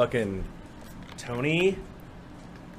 [0.00, 0.42] Fucking
[1.18, 1.76] Tony,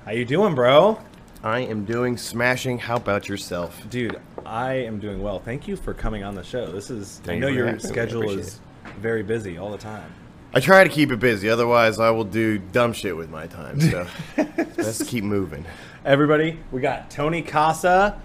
[0.05, 0.99] how you doing, bro?
[1.43, 2.79] I am doing smashing.
[2.79, 3.79] How about yourself?
[3.91, 5.37] Dude, I am doing well.
[5.37, 6.71] Thank you for coming on the show.
[6.71, 8.59] This is I Thank you know for your schedule is
[8.97, 10.11] very busy all the time.
[10.55, 13.79] I try to keep it busy, otherwise I will do dumb shit with my time.
[13.79, 14.07] So
[14.77, 15.63] let's keep moving.
[16.03, 18.19] Everybody, we got Tony Casa,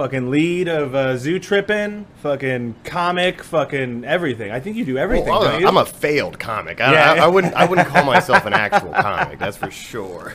[0.00, 4.50] fucking lead of uh, Zoo Trippin', fucking comic, fucking everything.
[4.50, 5.28] I think you do everything.
[5.28, 6.80] Well, I'm, a, I'm a failed comic.
[6.80, 7.12] I, Yeah.
[7.12, 7.52] I, I wouldn't.
[7.52, 9.38] I wouldn't call myself an actual comic.
[9.38, 10.32] That's for sure.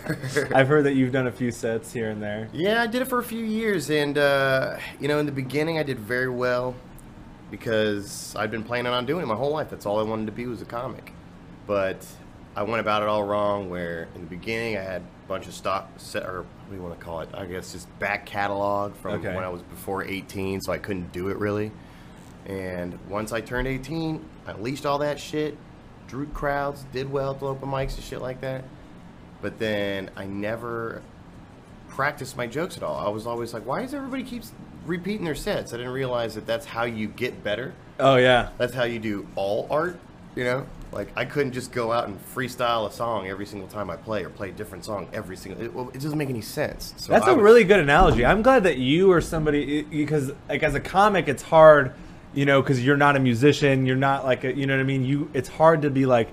[0.53, 2.47] I've heard that you've done a few sets here and there.
[2.53, 5.79] Yeah, I did it for a few years, and uh, you know, in the beginning,
[5.79, 6.75] I did very well
[7.49, 9.71] because I'd been planning on doing it my whole life.
[9.71, 11.11] That's all I wanted to be was a comic.
[11.65, 12.05] But
[12.55, 13.71] I went about it all wrong.
[13.71, 16.81] Where in the beginning, I had a bunch of stock set, or what do you
[16.81, 17.29] want to call it?
[17.33, 19.35] I guess just back catalog from Okay.
[19.35, 21.71] when I was before 18, so I couldn't do it really.
[22.47, 25.57] And once I turned 18, I unleashed all that shit,
[26.07, 28.63] drew crowds, did well at the open mics and shit like that.
[29.41, 31.01] But then I never
[31.89, 32.97] practiced my jokes at all.
[32.97, 34.51] I was always like, why does everybody keeps
[34.87, 35.71] repeating their sets?
[35.73, 37.73] I didn't realize that that's how you get better.
[37.99, 39.99] Oh yeah, That's how you do all art,
[40.35, 40.65] you know?
[40.95, 44.23] Like I couldn't just go out and freestyle a song every single time I play
[44.23, 46.93] or play a different song every single it, well, it doesn't make any sense.
[46.95, 48.25] So That's I a was- really good analogy.
[48.25, 51.93] I'm glad that you or somebody because like as a comic, it's hard,
[52.33, 53.85] you know, because you're not a musician.
[53.85, 55.03] You're not like a, you know what I mean.
[55.03, 56.29] You it's hard to be like,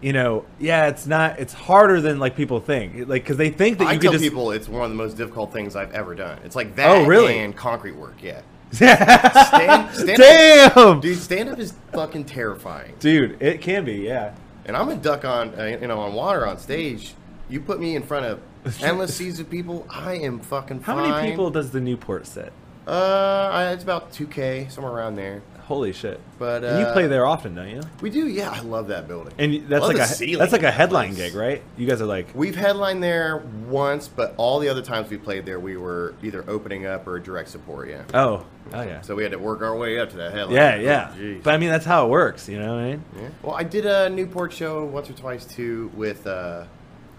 [0.00, 1.40] you know, yeah, it's not.
[1.40, 3.08] It's harder than like people think.
[3.08, 4.22] Like because they think that I you tell just.
[4.22, 6.38] people it's one of the most difficult things I've ever done.
[6.44, 7.38] It's like oh, that Oh, really?
[7.40, 8.42] and concrete work, yeah.
[8.74, 12.94] Stand, stand Damn, Dude, stand up is fucking terrifying.
[12.98, 13.94] dude, it can be.
[13.96, 14.34] Yeah.
[14.66, 17.14] And I'm a duck on, uh, you know, on water on stage.
[17.48, 18.40] You put me in front of
[18.82, 21.10] endless seas of people, I am fucking How fine.
[21.10, 22.52] many people does the Newport sit?
[22.86, 25.42] Uh, I- it's about 2K, somewhere around there.
[25.64, 26.20] Holy shit!
[26.38, 27.80] But, and you uh, play there often, don't you?
[28.02, 28.50] We do, yeah.
[28.50, 29.32] I love that building.
[29.38, 31.62] And that's like a ceiling that's like a headline gig, right?
[31.78, 35.46] You guys are like, We've headlined there once, but all the other times we played
[35.46, 37.88] there, we were either opening up or direct support.
[37.88, 38.02] Yeah.
[38.12, 40.54] oh, oh yeah, So we had to work our way up to that headline.
[40.54, 41.14] yeah, Oh, yeah.
[41.16, 41.42] jeez.
[41.42, 42.46] But I mean, that's how it works.
[42.46, 43.04] You know what I mean?
[43.16, 43.28] Yeah.
[43.42, 46.64] Well, I did a Newport show once or twice too with uh,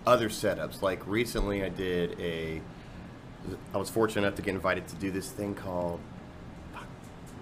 [0.06, 0.84] other setups.
[0.84, 2.62] Like recently, I did a.
[3.74, 6.00] I was fortunate enough to get invited to do this thing called.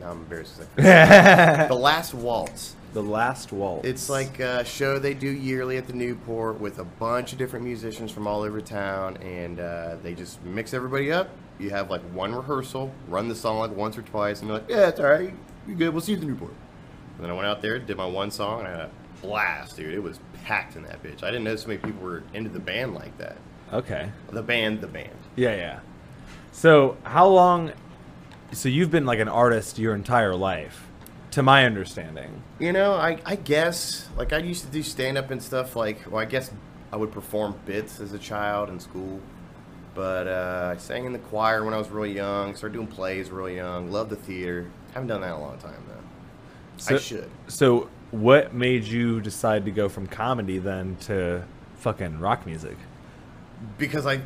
[0.04, 0.62] Now I'm embarrassed.
[0.76, 2.76] The Last Waltz.
[2.92, 3.88] The Last Waltz.
[3.88, 7.64] It's like a show they do yearly at the Newport with a bunch of different
[7.66, 11.30] musicians from all over town, and uh, they just mix everybody up.
[11.58, 14.70] You have like one rehearsal, run the song like once or twice, and you're like,
[14.70, 15.34] yeah, it's all right,
[15.68, 16.52] you're good, we'll see you at the Newport.
[17.16, 18.90] And then I went out there, did my one song, and I had a
[19.22, 19.94] blast, dude.
[19.94, 21.24] It was packed in that bitch.
[21.24, 23.38] I didn't know so many people were into the band like that.
[23.72, 24.12] okay.
[24.32, 25.16] The band, the band.
[25.38, 25.80] Yeah, yeah.
[26.52, 27.72] So how long?
[28.54, 30.88] So you've been like an artist your entire life,
[31.32, 32.44] to my understanding.
[32.60, 35.76] You know, I, I guess, like, I used to do stand up and stuff.
[35.76, 36.52] Like, well, I guess
[36.92, 39.20] I would perform bits as a child in school.
[39.96, 43.30] But uh, I sang in the choir when I was really young, started doing plays
[43.30, 44.72] really young, loved the theater.
[44.94, 45.94] Haven't done that in a long time, though.
[46.78, 47.30] So, I should.
[47.48, 51.44] So what made you decide to go from comedy then to
[51.78, 52.78] fucking rock music?
[53.78, 54.22] Because I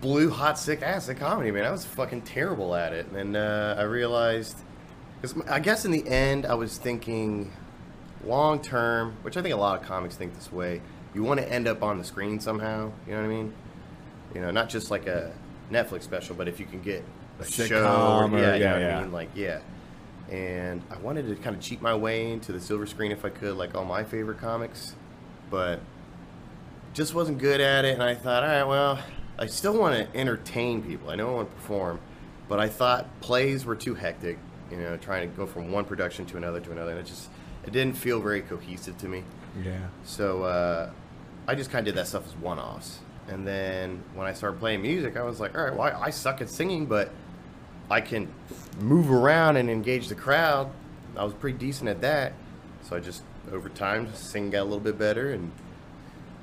[0.00, 1.64] blew hot, sick ass at comedy, man.
[1.64, 3.06] I was fucking terrible at it.
[3.12, 4.58] And uh, I realized,
[5.20, 7.52] because I guess in the end, I was thinking
[8.24, 10.80] long term, which I think a lot of comics think this way.
[11.14, 12.92] You want to end up on the screen somehow.
[13.06, 13.54] You know what I mean?
[14.34, 15.32] You know, not just like a
[15.70, 17.04] Netflix special, but if you can get
[17.40, 18.98] a show, or- yeah, you yeah, know what yeah.
[18.98, 19.60] I mean, like yeah.
[20.30, 23.30] And I wanted to kind of cheat my way into the silver screen if I
[23.30, 24.94] could, like all my favorite comics,
[25.50, 25.80] but
[26.92, 27.94] just wasn't good at it.
[27.94, 29.00] And I thought, all right, well,
[29.38, 31.10] I still want to entertain people.
[31.10, 32.00] I know I want to perform,
[32.48, 34.38] but I thought plays were too hectic.
[34.70, 37.28] You know, trying to go from one production to another to another, and it just
[37.64, 39.24] it didn't feel very cohesive to me.
[39.64, 39.78] Yeah.
[40.04, 40.90] So uh,
[41.48, 43.00] I just kind of did that stuff as one-offs.
[43.28, 46.10] And then when I started playing music, I was like, all right, well, I I
[46.10, 47.10] suck at singing, but
[47.90, 48.32] I can
[48.78, 50.70] move around and engage the crowd.
[51.16, 52.32] I was pretty decent at that.
[52.82, 53.22] So I just,
[53.52, 55.50] over time, singing got a little bit better, and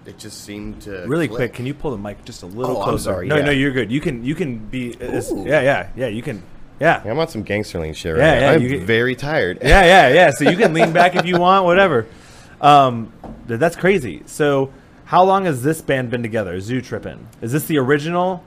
[0.08, 1.38] it just seemed to Really click.
[1.38, 3.04] quick, can you pull the mic just a little Oh, I'm closer?
[3.04, 3.46] sorry, No, yeah.
[3.46, 3.92] no, you're good.
[3.92, 4.92] You can you can be.
[4.92, 6.08] it's- yeah, yeah, yeah.
[6.08, 6.42] You can.
[6.80, 7.02] Yeah.
[7.06, 8.40] I'm on some gangsterling shit right Yeah, now.
[8.40, 9.60] yeah, I'm get- very tired.
[9.62, 10.30] yeah, yeah, yeah.
[10.32, 12.06] So you can lean back if you want, whatever.
[12.62, 13.12] Um,
[13.48, 14.24] that's crazy.
[14.26, 14.72] So,
[15.06, 16.60] how long has this band been together?
[16.60, 17.28] Zoo Trippin'.
[17.42, 18.44] Is this the original?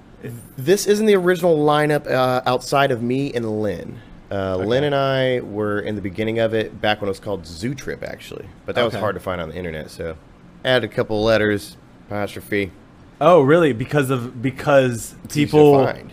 [0.56, 3.98] This isn't the original lineup uh, outside of me and Lynn.
[4.30, 7.46] Uh, Lynn and I were in the beginning of it back when it was called
[7.46, 8.46] Zoo Trip, actually.
[8.66, 10.16] But that was hard to find on the internet, so
[10.64, 11.76] added a couple letters,
[12.06, 12.72] apostrophe.
[13.20, 13.72] Oh, really?
[13.72, 15.84] Because of because It's people.
[15.84, 16.10] find.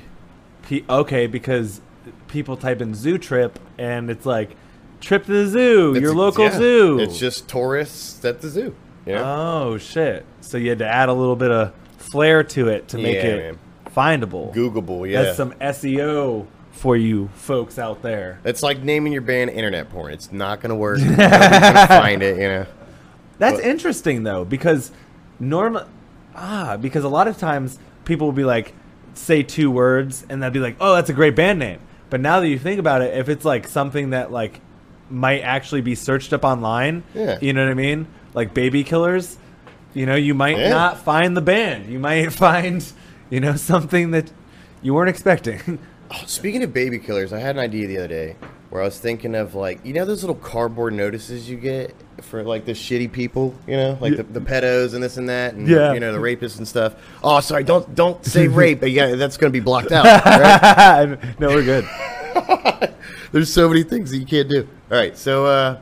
[0.63, 1.81] Pe- okay, because
[2.27, 4.55] people type in zoo trip and it's like
[4.99, 6.99] trip to the zoo, It's- your local yeah, zoo.
[6.99, 8.75] It's just tourists at the zoo.
[9.05, 9.23] Know?
[9.23, 10.25] Oh shit!
[10.41, 13.23] So you had to add a little bit of flair to it to make Yeah,
[13.29, 13.59] it man.
[13.95, 14.53] findable.
[14.53, 15.21] Googleable, yeah.
[15.21, 18.39] That's some SEO for you folks out there.
[18.43, 20.11] It's like naming your band internet porn.
[20.11, 20.99] It's not gonna work.
[21.01, 22.65] Nobody's gonna find it, you know.
[23.39, 24.91] That's But- interesting though, because
[25.39, 25.83] normal,
[26.35, 28.73] ah, because a lot of times people will be like,
[29.13, 31.79] say two words, and they'll be like, oh, that's a great band name.
[32.09, 34.61] But now that you think about it, if it's like something that like
[35.09, 37.37] might actually be searched up online, Yeah.
[37.41, 39.37] you know what I mean, like Baby Killers,
[39.93, 40.69] you know, you might Yeah.
[40.69, 41.87] not find the band.
[41.91, 42.85] You might find,
[43.29, 44.31] you know, something that
[44.81, 45.79] you weren't expecting.
[46.09, 48.35] Oh, speaking of baby killers, I had an idea the other day
[48.69, 52.43] where I was thinking of like you know those little cardboard notices you get for
[52.43, 54.17] like the shitty people, you know, like Yeah.
[54.23, 55.93] the, the pedos and this and that, and Yeah.
[55.93, 56.95] you know the rapists and stuff.
[57.23, 58.83] Oh, sorry, don't don't say rape.
[58.83, 60.05] Yeah, that's gonna be blocked out.
[60.25, 61.39] Right?
[61.39, 61.87] no, we're good.
[63.31, 64.67] There's so many things that you can't do.
[64.91, 65.79] All right, so uh,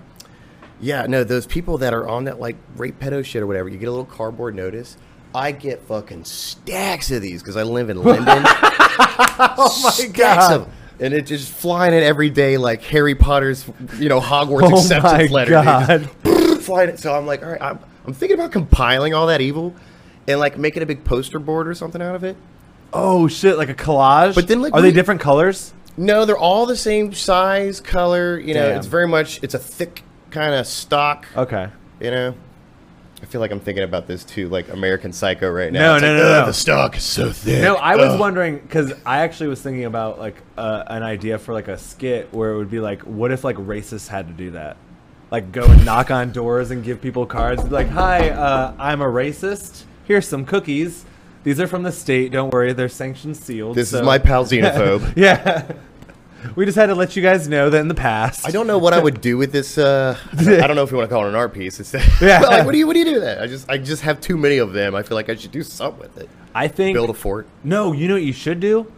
[0.82, 3.78] yeah, no, those people that are on that like rape pedo shit or whatever, you
[3.78, 4.98] get a little cardboard notice.
[5.34, 8.26] I get fucking stacks of these because I live in Linden.
[8.48, 10.54] Oh my stacks god.
[10.54, 10.72] of 'em.
[11.00, 13.66] And it just flying in every day like Harry Potter's,
[13.98, 15.52] you know, Hogwarts Oh acceptance my letter.
[15.52, 16.10] God.
[16.24, 17.00] Just flying it.
[17.00, 19.76] So I'm like, all right, I'm, I'm thinking about compiling all that evil
[20.28, 22.38] and like making a big poster board or something out of it.
[22.94, 24.36] Oh shit, like a collage.
[24.36, 25.74] But then, like, are they different colors?
[25.98, 28.40] No, they're all the same size, color.
[28.40, 28.78] You know, Damn.
[28.78, 31.26] it's very much it's a thick kind of stock.
[31.36, 31.70] Okay.
[32.00, 32.36] You know,
[33.22, 35.96] I feel like I'm thinking about this too, like American Psycho right No, now.
[35.96, 36.46] It's no, like, no, "Ugh, no.
[36.48, 37.62] The stock is so thick.
[37.62, 41.38] No, I was Ugh." wondering because I actually was thinking about like uh, an idea
[41.38, 44.34] for like a skit where it would be like, what if like racists had to
[44.34, 44.78] do that?
[45.32, 47.64] Like go and knock on doors and give people cards.
[47.72, 49.84] Like, hi, uh, I'm a racist.
[50.04, 51.06] Here's some cookies.
[51.44, 52.32] These are from the state.
[52.32, 53.76] Don't worry, they're sanctioned sealed.
[53.76, 55.14] This so- is my pal xenophobe.
[55.16, 55.66] yeah.
[56.56, 58.46] We just had to let you guys know that in the past.
[58.48, 59.78] I don't know what I would do with this.
[59.78, 61.80] Uh, I don't know if you want to call it an art piece.
[61.80, 62.40] It's Yeah.
[62.42, 63.42] Like, what do you what do you do with that?
[63.42, 64.94] I just I just have too many of them.
[64.96, 66.30] I feel like I should do something with it.
[66.54, 67.48] I think Build a fort.
[67.64, 68.92] No, you know what you should do?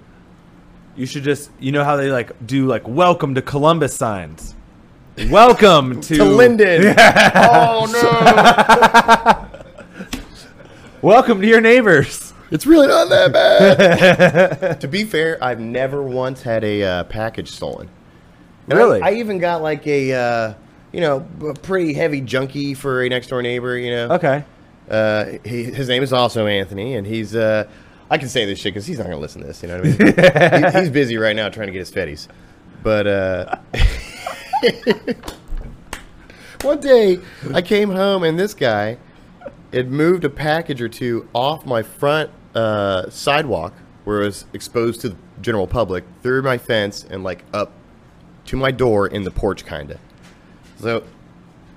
[0.97, 4.53] You should just you know how they like do like welcome to Columbus signs.
[5.29, 6.95] Welcome to, To Linden.
[6.97, 7.87] oh
[9.41, 9.47] no!
[11.01, 12.26] Welcome to your neighbors.
[12.51, 14.81] It's really not that bad.
[14.81, 17.89] to be fair, I've never once had a uh, package stolen.
[18.69, 19.01] And I- Really?
[19.01, 20.53] I, even got like a, uh,
[20.91, 23.77] you know, a pretty heavy junkie for a next door neighbor.
[23.77, 24.09] You know.
[24.11, 24.43] Okay.
[24.89, 27.35] Uh, he, his name is also Anthony, and he's.
[27.35, 27.67] Uh,
[28.09, 29.61] I can say this shit because he's not gonna listen to this.
[29.61, 30.71] You know what I mean?
[30.73, 32.29] he, he's busy right now trying to get his fetties.
[32.83, 33.55] But uh,
[36.61, 37.19] one day
[37.53, 38.97] I came home and this guy
[39.73, 43.73] had moved a package or two off my front uh, sidewalk
[44.03, 47.71] where it was exposed to the general public through my fence and like up
[48.45, 49.99] to my door in the porch, kind of.
[50.79, 51.03] So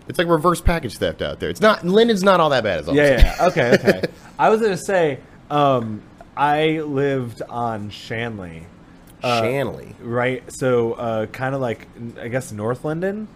[0.08, 1.50] it's like reverse package theft out there.
[1.50, 2.94] It's not Linden's not all that bad as all.
[2.94, 3.46] Yeah, yeah.
[3.48, 4.02] Okay, okay.
[4.38, 5.18] I was gonna say,
[5.50, 6.02] um,
[6.36, 8.66] I lived on Shanley,
[9.22, 9.94] uh, Shanley.
[10.00, 10.42] right?
[10.52, 11.88] So, uh, kind of like
[12.20, 13.26] I guess North Linden.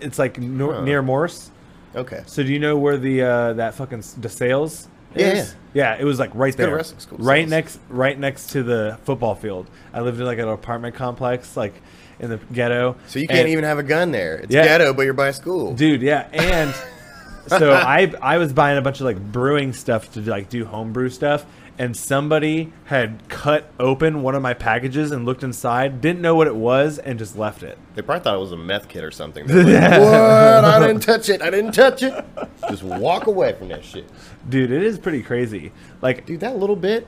[0.00, 0.80] It's like Huh.
[0.82, 1.50] near Morse.
[1.94, 2.22] Okay.
[2.26, 5.56] So do you know where the uh, that fucking DeSales Yeah, is?
[5.74, 9.34] Yeah, it was like right there, wrestling school, right next, right next to the football
[9.34, 9.68] field.
[9.92, 11.74] I lived in like an apartment complex, like
[12.20, 12.96] in the ghetto.
[13.08, 14.36] So you can't And- even have a gun there.
[14.36, 14.64] It's Yeah.
[14.64, 15.74] ghetto, but you're by school.
[15.74, 16.02] dude.
[16.02, 16.74] Yeah, and
[17.48, 21.10] so I I was buying a bunch of like brewing stuff to like do homebrew
[21.10, 21.44] stuff,
[21.78, 26.46] and somebody had cut open one of my packages and looked inside, didn't know what
[26.46, 27.76] it was, and just left it.
[27.94, 29.46] They probably thought it was a meth kit or something.
[29.48, 30.64] Like, what?
[30.64, 31.42] I didn't touch it.
[31.42, 32.24] I didn't touch it.
[32.68, 34.08] Just walk away from that shit.
[34.48, 35.72] Dude, it is pretty crazy.
[36.00, 37.06] Like, Dude, that little bit,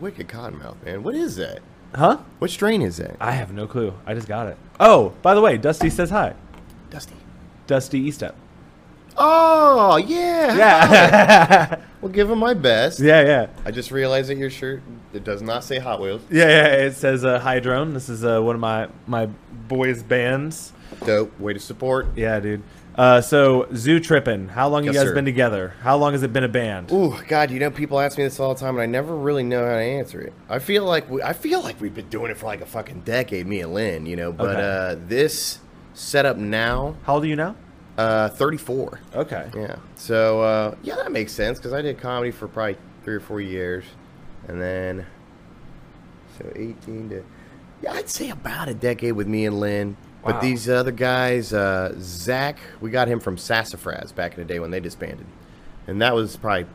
[0.00, 1.02] wicked cottonmouth, man.
[1.02, 1.60] What is that?
[1.94, 2.18] huh?
[2.38, 3.16] What strain is that?
[3.20, 3.94] I have no clue.
[4.06, 4.56] I just got it.
[4.78, 6.34] Oh, by the way, Dusty says hi.
[6.90, 7.14] Dusty.
[7.66, 8.34] Dusty Eastep.
[9.18, 10.56] Oh, yeah.
[10.56, 11.80] Yeah.
[12.00, 13.00] We'll give him my best.
[13.00, 13.46] yeah, yeah.
[13.64, 14.82] I just realized that your shirt
[15.12, 16.22] it does not say Hot Wheels.
[16.30, 16.66] Yeah, yeah.
[16.86, 17.92] It says uh, Hydrone.
[17.92, 19.26] This is uh, one of my my
[19.66, 20.72] boys' bands.
[21.04, 21.36] Dope.
[21.40, 22.06] Way to support.
[22.14, 22.62] Yeah, dude.
[22.94, 24.46] Uh, so Zoo Trippin'.
[24.48, 25.14] How long Yes, you guys sir.
[25.16, 25.74] been together?
[25.82, 26.92] How long has it been a band?
[26.92, 29.42] Ooh, God, you know people ask me this all the time, and I never really
[29.42, 30.32] know how to answer it.
[30.48, 33.00] I feel like we, I feel like we've been doing it for like a fucking
[33.00, 34.30] decade, me and Lynn, you know.
[34.30, 34.60] But Okay.
[35.00, 35.58] uh, this
[35.94, 37.56] setup now, How old are you now?
[37.98, 39.00] Uh, 34.
[39.14, 39.50] Okay.
[39.54, 39.76] Yeah.
[39.96, 43.40] So uh, yeah, that makes sense because I did comedy for probably three or four
[43.40, 43.84] years,
[44.46, 45.04] and then
[46.38, 47.24] so 18 to
[47.82, 49.96] yeah, I'd say about a decade with me and Lynn.
[50.22, 50.32] Wow.
[50.32, 54.58] But these other guys, uh, Zach, we got him from Sassafras back in the day
[54.58, 55.26] when they disbanded,
[55.86, 56.66] and that was probably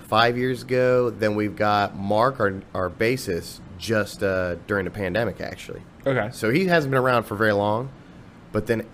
[0.00, 1.10] five years ago.
[1.10, 5.82] Then we've got Mark, our our bassist, just uh, during the pandemic actually.
[6.06, 6.30] Okay.
[6.32, 7.90] So he hasn't been around for very long,
[8.52, 8.86] but then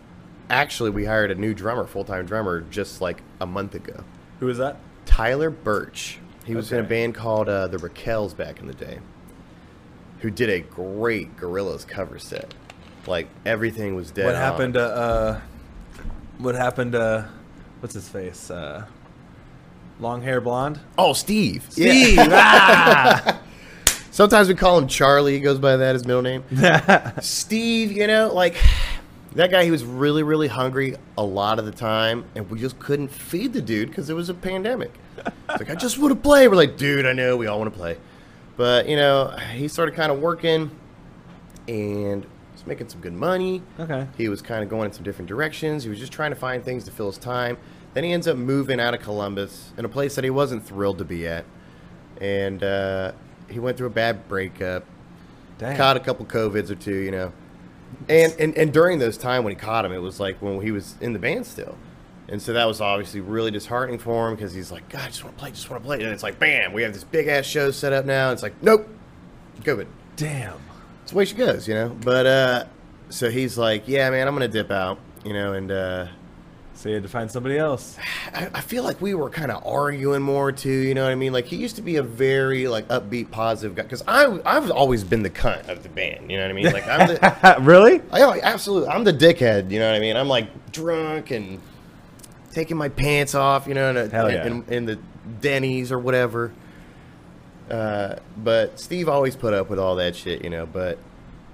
[0.51, 4.05] actually we hired a new drummer, full time drummer, just like a month ago.
[4.41, 4.79] Who is that?
[5.07, 6.19] Tyler Birch.
[6.45, 9.01] He was in a band called uh, the Raquels back in the day,
[10.21, 12.55] who did a great Gorillaz cover set.
[13.07, 14.27] Like everything was dead.
[14.27, 14.41] what on.
[14.41, 15.41] happened to uh
[16.39, 17.29] what happened to
[17.81, 18.51] what's his face?
[18.51, 18.87] Uh
[20.01, 20.81] long hair blonde?
[20.97, 21.67] Oh, Steve.
[21.71, 22.17] Steve.
[22.17, 23.39] Yeah.
[24.11, 25.35] Sometimes we call him Charlie.
[25.35, 26.43] He goes by that his middle name.
[27.21, 28.57] Steve, you know, like
[29.35, 29.65] that guy.
[29.65, 33.53] He was really, really hungry a lot of the time, and we just couldn't feed
[33.53, 34.93] the dude because it was a pandemic.
[35.17, 36.49] It's like I just want to play.
[36.49, 37.99] We're like, dude, I know we all want to play,
[38.57, 40.71] but you know, he started kind of working
[41.67, 43.63] and was making some good money.
[43.79, 44.07] okay.
[44.17, 45.85] He was kind of going in some different directions.
[45.85, 47.59] He was just trying to find things to fill his time.
[47.95, 50.99] Then he ends up moving out of Columbus in a place that he wasn't thrilled
[50.99, 51.45] to be at.
[52.21, 53.13] And uh,
[53.49, 54.85] he went through a bad breakup,
[55.59, 55.77] Damn.
[55.77, 57.33] caught a couple COVIDs or two, you know.
[58.09, 60.71] And, and, and during those time when he caught him, it was like when he
[60.71, 61.77] was in the band still.
[62.29, 65.25] And so that was obviously really disheartening for him because he's like, God, I just
[65.25, 65.97] want to play, just want to play.
[66.03, 68.31] And it's like, bam, we have this big ass show set up now.
[68.33, 68.87] It's like, nope,
[69.63, 69.87] COVID.
[70.17, 70.59] Damn.
[71.03, 71.89] It's the way she goes, you know.
[71.89, 72.65] But uh,
[73.09, 75.55] so he's like, yeah, man, I'm gonna dip out, you know.
[75.55, 76.09] And uh,
[76.79, 77.97] So you had to find somebody else.
[78.33, 81.17] I, I feel like we were kind of arguing more too, you know what I
[81.17, 81.33] mean?
[81.33, 85.03] Like he used to be a very like upbeat, positive guy because I I've always
[85.03, 86.73] been the cunt of the band, you know what I mean?
[86.73, 88.01] Like I'm the really?
[88.13, 90.17] I oh, absolutely I'm the dickhead, you know what I mean?
[90.17, 91.61] I'm like drunk and
[92.53, 94.47] taking my pants off, you know, in, a, Hell yeah.
[94.47, 95.01] in, in the
[95.41, 96.53] Denny's or whatever.
[97.69, 100.65] Uh, but Steve always put up with all that shit, you know.
[100.65, 100.99] But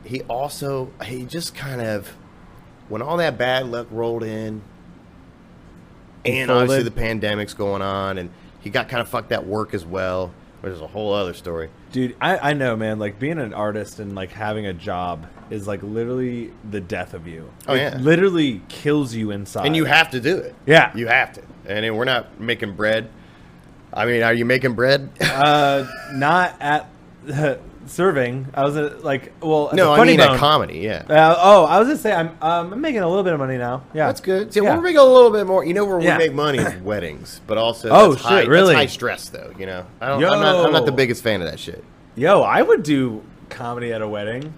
[0.04, 2.12] he also he just kind of
[2.90, 4.60] when all that bad luck rolled in,
[6.24, 9.84] And obviously the pandemic's going on, and he got kind of fucked at work as
[9.84, 11.68] well, which is a whole other story.
[11.92, 12.98] Dude, I, I know, man.
[12.98, 17.26] Like being an artist and like having a job is like literally the death of
[17.28, 17.50] you.
[17.68, 17.96] Oh, It yeah.
[17.98, 19.66] literally kills you inside.
[19.66, 20.54] And you have to do it.
[20.66, 20.90] Yeah.
[20.96, 21.42] you have to.
[21.66, 23.10] And we're not making bread.
[23.92, 25.10] I mean, are you making bread?
[25.20, 26.88] uh, not at
[27.86, 28.48] serving.
[28.54, 30.30] I was at, like, well, no, I mean bone.
[30.34, 30.78] at comedy.
[30.78, 31.04] Yeah.
[31.08, 33.56] Uh, oh, I was gonna say I'm um, I'm making a little bit of money
[33.58, 33.82] now.
[33.94, 34.52] Yeah, That's good.
[34.52, 34.76] See, Yeah.
[34.76, 35.64] we're making a little bit more.
[35.64, 36.18] You know where Yeah.
[36.18, 38.74] we make money is weddings, but also Oh, that's shit, high, really?
[38.74, 39.52] That's high stress though.
[39.58, 40.24] You know, I don't.
[40.24, 40.66] I'm not.
[40.66, 41.82] I'm not the biggest fan of that shit.
[42.16, 44.54] Yo, I would do comedy at a wedding,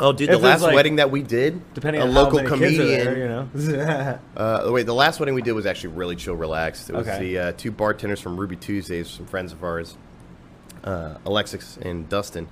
[0.00, 2.86] Oh, dude, If the last like- wedding that we did, depending a on local comedian.
[2.86, 3.48] there, you know.
[4.36, 6.88] Uh, wait, the last wedding we did was actually really chill, relaxed.
[6.88, 7.18] It was Okay.
[7.18, 9.96] the uh, two bartenders from Ruby Tuesdays, some friends of ours,
[10.84, 12.48] uh, Alexis and Dustin.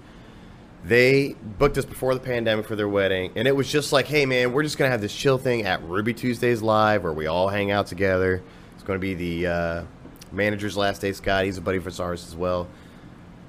[0.85, 4.25] They booked us before the pandemic for their wedding, and it was just like, hey,
[4.25, 7.49] man, we're just gonna have this chill thing at Ruby Tuesdays live, where we all
[7.49, 8.41] hang out together.
[8.75, 9.83] It's gonna be the uh,
[10.31, 11.45] manager's last day, Scott.
[11.45, 12.69] He's a buddy for ours as well.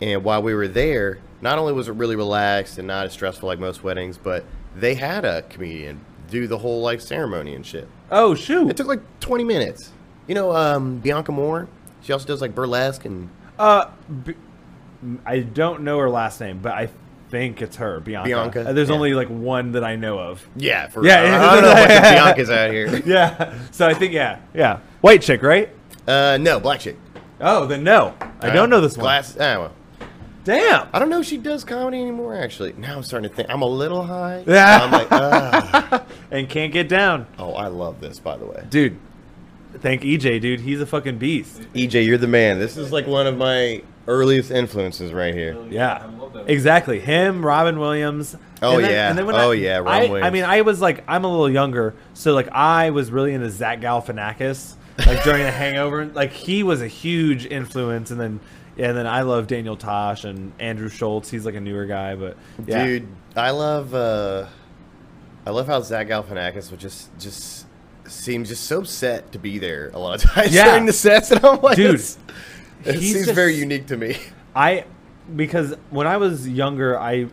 [0.02, 3.48] And while we were there, not only was it really relaxed and not as stressful
[3.48, 4.44] like most weddings, but
[4.76, 7.88] they had a comedian do the whole like ceremony and shit.
[8.12, 8.70] oh shoot!
[8.70, 9.92] It took like 20 minutes.
[10.28, 11.68] You know, um, Bianca Moore.
[12.02, 13.30] She also does like burlesque and
[13.60, 13.90] Uh,
[14.26, 14.34] B-
[15.26, 16.90] I don't know her last name, but I
[17.30, 18.28] think it's her, Bianca.
[18.30, 18.96] Bianca, Uh, There's yeah.
[18.96, 20.46] only like one that I know of.
[20.56, 21.50] yeah, for Yeah, I, yeah.
[21.50, 21.90] I don't know what
[22.38, 23.02] Biancas out here.
[23.06, 23.54] Yeah.
[23.72, 24.80] So I think yeah, yeah.
[25.02, 25.70] White chick, right?
[26.08, 26.98] Uh, no, black chick.
[27.40, 28.16] Oh, then no.
[28.42, 29.04] I don't know this one.
[29.04, 29.36] Glass.
[29.40, 29.74] Ah, well,
[30.44, 30.88] Damn.
[30.94, 32.34] I don't know if she does comedy anymore.
[32.34, 33.50] Actually, now I'm starting to think.
[33.50, 34.44] I'm a little high.
[34.48, 34.80] Yeah.
[34.84, 34.92] I'm
[35.92, 36.04] like.
[36.32, 38.20] And can't get down, oh, I love this.
[38.20, 38.98] By the way, dude.
[39.80, 40.60] Thank EJ, dude.
[40.62, 41.62] He's a fucking beast.
[41.74, 42.58] EJ, you're the man.
[42.60, 45.58] This is like one of my earliest influences right here.
[45.70, 46.10] Yeah,
[46.48, 47.00] exactly.
[47.00, 48.36] Him, Robin Williams.
[48.62, 49.10] Oh, And then- yeah.
[49.10, 51.30] and then when Oh, I- yeah, Robin I, I mean, I was like, I'm a
[51.30, 54.74] little younger, so like I was really into Zach Galifianakis,
[55.06, 56.06] like during the Hangover.
[56.06, 58.40] Like he was a huge influence, and then
[58.76, 61.30] yeah, and then I love Daniel Tosh and Andrew Schulz.
[61.30, 62.84] He's like a newer guy, but yeah.
[62.86, 64.46] Dude, I love uh
[65.46, 67.66] I love how Zach Galifianakis would just just
[68.06, 70.66] seems just so set to be there a lot of times Yeah.
[70.72, 72.18] during the sets, and I'm like, Dude, it's-
[72.86, 74.18] it seems just- very unique to me.
[74.56, 74.86] I
[75.36, 77.28] because when I was younger, I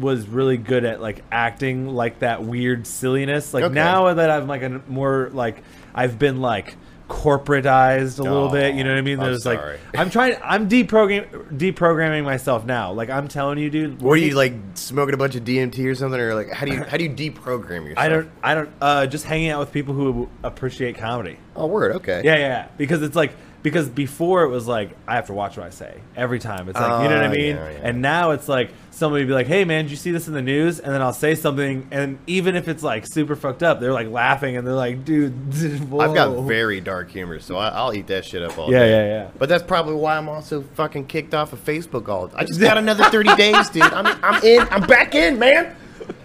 [0.00, 3.52] was really good at like acting like that weird silliness.
[3.54, 3.74] Like Okay.
[3.74, 5.62] now that I'm like a more like
[5.94, 6.76] I've been like
[7.08, 8.74] corporatized a little bit.
[8.74, 9.18] You know what I mean?
[9.20, 9.56] I'm There's sorry.
[9.92, 10.36] like I'm trying.
[10.42, 11.26] I'm deprogram
[11.56, 12.92] deprogramming myself now.
[12.92, 14.00] Like I'm telling you, dude.
[14.00, 16.72] What are you like smoking a bunch of DMT or something, or like how do
[16.72, 17.98] you how do you deprogram yourself?
[17.98, 18.30] I don't.
[18.42, 18.70] I don't.
[18.80, 21.38] Uh, just hanging out with people who appreciate comedy.
[21.54, 21.96] Oh, word.
[21.96, 22.22] Okay.
[22.24, 22.68] Yeah, yeah.
[22.78, 26.00] Because it's like because before it was like I have to watch what I say
[26.16, 26.68] every time.
[26.68, 27.56] It's like you know what I Oh, mean.
[27.56, 27.78] yeah, yeah.
[27.82, 30.42] And now it's like somebody be like, "Hey, man, did you see this in the
[30.42, 33.92] news?" And then I'll say something, and even if it's like super fucked up, they're
[33.92, 35.32] like laughing and they're like, "Dude,
[36.00, 38.90] I've got very dark humor, so I, I'll eat that shit up all Yeah, day.
[38.90, 39.28] yeah, yeah.
[39.38, 42.30] But that's probably why I'm also fucking kicked off of Facebook all.
[42.34, 43.82] I just got another 30 days, dude.
[43.84, 44.66] I'm I'm in.
[44.70, 45.76] I'm back in, man.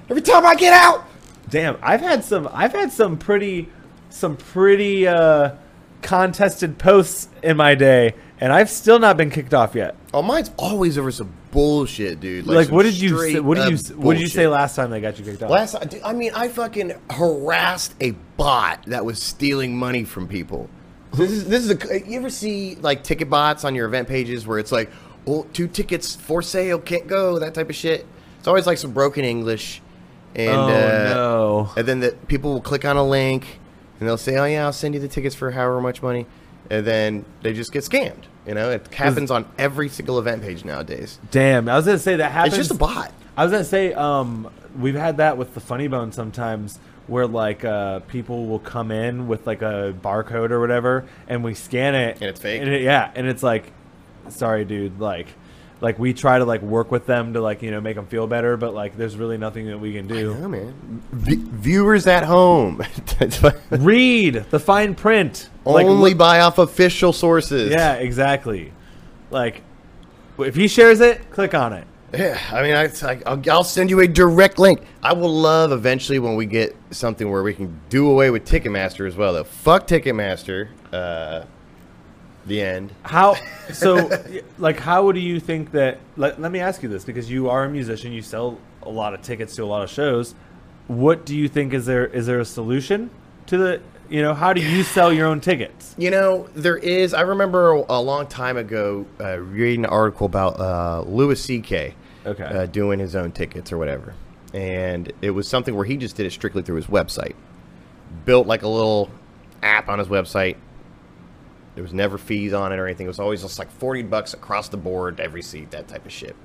[0.09, 1.05] Every time I get out.
[1.49, 2.49] Damn, I've had some.
[2.51, 3.69] I've had some pretty,
[4.09, 5.51] some pretty uh,
[6.01, 9.95] contested posts in my day, and I've still not been kicked off yet.
[10.13, 12.47] Oh, mine's always over some bullshit, dude.
[12.47, 14.89] Like, some what did you say, what did you what did you say last time
[14.89, 15.49] they got you kicked off?
[15.49, 20.69] Last, dude, I mean, I fucking harassed a bot that was stealing money from people.
[21.13, 22.07] This is this is a.
[22.07, 24.91] You ever see like ticket bots on your event pages where it's like,
[25.25, 28.05] oh, two tickets for sale, can't go, that type of shit.
[28.39, 29.81] It's always like some broken English,
[30.35, 31.71] and oh uh, no.
[31.75, 33.59] and then the people will click on a link
[33.99, 36.25] and they'll say, "Oh yeah, I'll send you the tickets for however much money,"
[36.69, 38.23] and then they just get scammed.
[38.45, 41.19] You know, it happens on every single event page nowadays.
[41.31, 42.53] Damn, I was gonna say that happens.
[42.57, 43.11] It's just a bot.
[43.35, 44.49] I was gonna say, um,
[44.79, 49.27] we've had that with the Funny Bone sometimes, where like uh, people will come in
[49.27, 52.61] with like a barcode or whatever, and we scan it, And it's fake?
[52.61, 53.71] and it- yeah, and it's like,
[54.29, 55.27] sorry, dude, like,
[55.81, 58.27] like we try to like work with them to like you know make them feel
[58.27, 60.35] better, but like there's really nothing that we can do.
[60.39, 61.03] Yeah, man.
[61.11, 62.81] V- viewers at home,
[63.71, 65.49] Read the fine print.
[65.65, 67.71] Only buy off official sources.
[67.71, 68.71] yeah, exactly.
[69.29, 69.61] Like,
[70.39, 71.85] if he shares it, click on it.
[72.13, 74.81] Yeah, I mean, I, it's like, I'll, I'll send you a direct link.
[75.03, 79.05] I will love eventually when we get something where we can do away with Ticketmaster
[79.05, 79.33] as well.
[79.33, 80.69] Though, fuck Ticketmaster.
[80.93, 81.43] Uh,
[82.47, 82.93] the end.
[83.03, 83.35] How
[83.73, 84.09] so?
[84.57, 85.99] like, how do you think that?
[86.15, 88.11] Let, let me ask you this because you are a musician.
[88.11, 90.35] You sell a lot of tickets to a lot of shows.
[90.87, 92.07] What do you think is there?
[92.07, 93.09] Is there a solution
[93.47, 93.81] to the?
[94.09, 95.93] You know, how do you sell your own tickets?
[95.97, 97.13] You know, there is.
[97.13, 101.93] I remember a long time ago uh, reading an article about uh, Louis C.K.
[102.25, 102.43] Okay.
[102.43, 104.13] Uh, doing his own tickets or whatever,
[104.53, 107.35] and it was something where he just did it strictly through his website.
[108.25, 109.09] Built like a little
[109.61, 110.55] app on his website.
[111.77, 113.05] There was never fees on it or anything.
[113.05, 116.11] It was always just like forty bucks across the board, every seat, that type of
[116.11, 116.35] shit.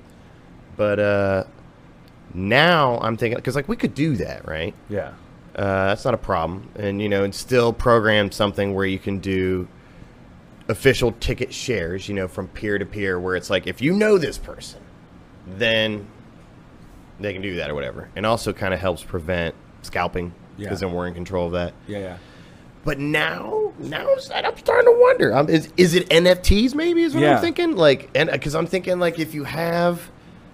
[0.77, 1.43] But uh,
[2.35, 4.75] now I'm thinking because like we could do that, right?
[4.89, 5.13] Yeah.
[5.55, 6.69] Uh, that's not a problem.
[6.75, 9.67] And, you know, and still program something where you can do
[10.67, 14.17] official ticket shares, you know, from peer to peer, where it's like, if you know
[14.19, 14.79] this person,
[15.47, 16.07] then
[17.19, 18.09] they can do that or whatever.
[18.15, 20.87] And also kind of helps prevent scalping because Yeah.
[20.87, 21.73] then we're in control of that.
[21.87, 21.99] Yeah.
[21.99, 22.17] Yeah.
[22.85, 25.33] But now, now I'm starting to wonder.
[25.33, 27.35] Um, is, is it NFTs maybe is what Yeah.
[27.37, 27.75] I'm thinking?
[27.75, 30.09] Like, and because I'm thinking like if you have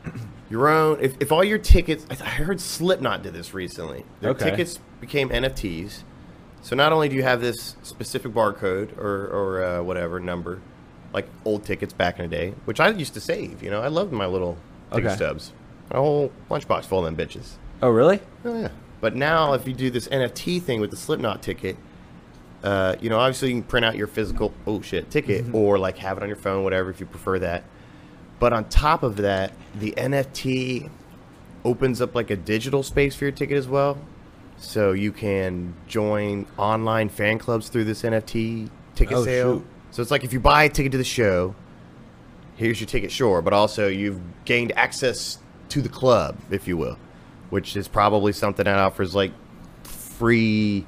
[0.50, 4.06] your own, if, if all your tickets, I, I heard Slipknot did this recently.
[4.22, 4.52] Their Okay.
[4.52, 6.04] tickets became NFTs.
[6.62, 10.60] So not only do you have this specific barcode or, or uh, whatever number,
[11.14, 13.64] like old tickets back in the day, which I used to save.
[13.64, 14.58] You know, I loved my little
[14.92, 15.16] ticket Okay.
[15.16, 15.54] stubs.
[15.90, 17.54] A whole lunchbox full of them bitches.
[17.82, 18.20] Oh, really?
[18.46, 18.70] Oh yeah.
[19.02, 21.78] But now, if you do this NFT thing with the Slipknot ticket,
[22.64, 25.98] uh, you know, obviously you can print out your physical oh shit ticket or like
[25.98, 27.64] have it on your phone, whatever, if you prefer that.
[28.40, 30.90] But on top of that, the NFT
[31.66, 33.98] opens up like a digital space for your ticket as well.
[34.58, 39.58] So you can join online fan clubs through this NFT ticket Oh, sale.
[39.60, 39.68] shoot.
[39.92, 41.56] So it's like if you buy a ticket to the show,
[42.56, 46.98] here's your ticket, sure, but also you've gained access to the club, if you will,
[47.50, 49.32] which is probably something that offers like
[49.84, 50.86] free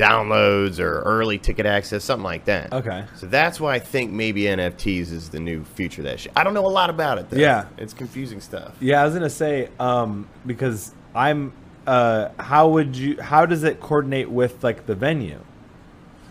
[0.00, 2.72] downloads or early ticket access, something like that.
[2.72, 3.04] Okay.
[3.16, 6.32] So that's why I think maybe NFTs is the new future of that shit.
[6.36, 7.36] I don't know a lot about it though.
[7.38, 7.66] Yeah.
[7.78, 8.74] It's confusing stuff.
[8.80, 11.52] Yeah, I was gonna say um, because I'm.
[11.86, 13.20] Uh, how would you?
[13.20, 15.40] How does it coordinate with like the venue?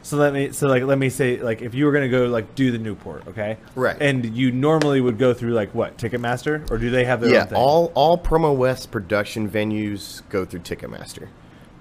[0.03, 0.51] So let me.
[0.51, 3.27] So like, let me say like if you were gonna go like do the Newport,
[3.27, 3.58] okay?
[3.75, 3.97] Right.
[3.99, 7.41] And you normally would go through like what Ticketmaster, or do they have their Yeah,
[7.41, 7.58] own thing?
[7.58, 11.27] all all Promo West production venues go through Ticketmaster,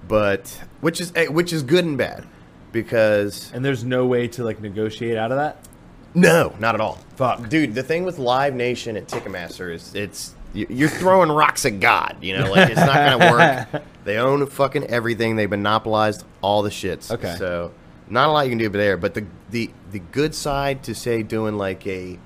[0.09, 2.25] but which is eh, which is good and bad
[2.73, 5.65] because and there's no way to like negotiate out of that.
[6.13, 6.99] no, not at all.
[7.15, 7.47] Fuck.
[7.47, 7.73] dude.
[7.75, 12.17] The thing with Live Nation at Ticketmaster is it's you- you're throwing rocks at God.
[12.21, 13.31] You know, like it's not gonna
[13.71, 13.83] work.
[14.03, 15.35] They own fucking everything.
[15.35, 17.11] They monopolized all the shits.
[17.11, 17.35] Okay.
[17.37, 17.71] so
[18.09, 18.97] not a lot you can do over there.
[18.97, 22.17] But the the the good side to say doing like a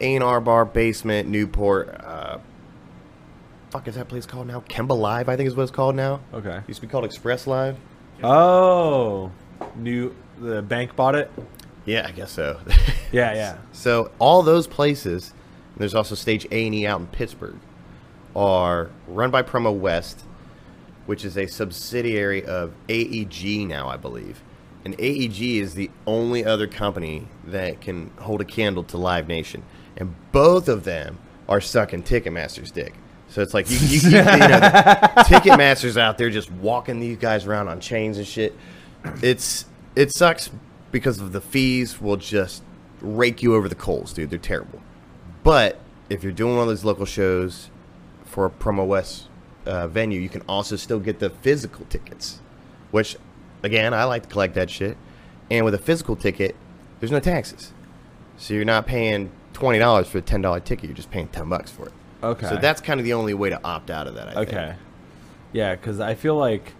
[0.00, 1.88] A&R bar basement Newport.
[2.02, 2.38] Uh,
[3.70, 4.60] fuck is that place called now?
[4.68, 6.20] Kemba Live, I think is what it's called now.
[6.32, 6.60] Okay.
[6.66, 7.76] Used to be called Express Live.
[8.22, 9.30] Oh,
[9.76, 10.14] new.
[10.40, 11.30] The bank bought it.
[11.84, 12.60] Yeah, I guess so.
[13.12, 13.58] Yeah, yeah.
[13.72, 17.58] So all those places, and there's also Stage A and E out in Pittsburgh,
[18.34, 20.24] are run by Promo West,
[21.06, 24.42] which is a subsidiary of AEG now, I believe.
[24.84, 29.62] And AEG is the only other company that can hold a candle to Live Nation,
[29.96, 32.94] and both of them are sucking Ticketmaster's dick.
[33.28, 34.60] So it's like you, you, you, you know,
[35.26, 38.56] Ticketmaster's out there just walking these guys around on chains and shit.
[39.22, 40.50] It's it sucks
[40.92, 42.62] because of the fees will just
[43.00, 44.30] rake you over the coals, dude.
[44.30, 44.80] They're terrible.
[45.42, 47.70] But if you're doing one of those local shows
[48.24, 49.28] for a Promo West
[49.64, 52.40] uh, venue, you can also still get the physical tickets,
[52.90, 53.16] which,
[53.62, 54.96] again, I like to collect that shit.
[55.50, 56.56] And with a physical ticket,
[57.00, 57.72] there's no taxes.
[58.36, 60.86] So you're not paying twenty dollars for a ten dollar ticket.
[60.86, 61.92] You're just paying ten bucks for it.
[62.22, 62.48] Okay.
[62.48, 64.36] So that's kind of the only way to opt out of that.
[64.36, 64.52] I Okay.
[64.52, 64.76] Think.
[65.52, 66.72] Yeah, because I feel like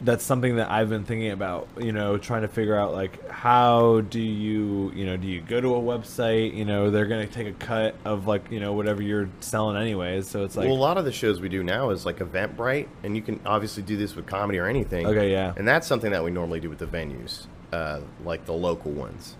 [0.00, 1.66] that's something that I've been thinking about.
[1.80, 5.60] You know, trying to figure out like how do you, you know, do you go
[5.60, 6.54] to a website?
[6.54, 10.28] You know, they're gonna take a cut of like you know whatever you're selling anyways.
[10.28, 12.88] So it's like well, a lot of the shows we do now is like Eventbrite,
[13.02, 15.06] and you can obviously do this with comedy or anything.
[15.06, 15.54] Okay, yeah.
[15.56, 19.36] And that's something that we normally do with the venues, uh, like the local ones,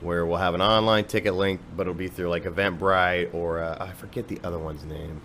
[0.00, 3.76] where we'll have an online ticket link, but it'll be through like Eventbrite or uh,
[3.80, 5.20] I forget the other one's name.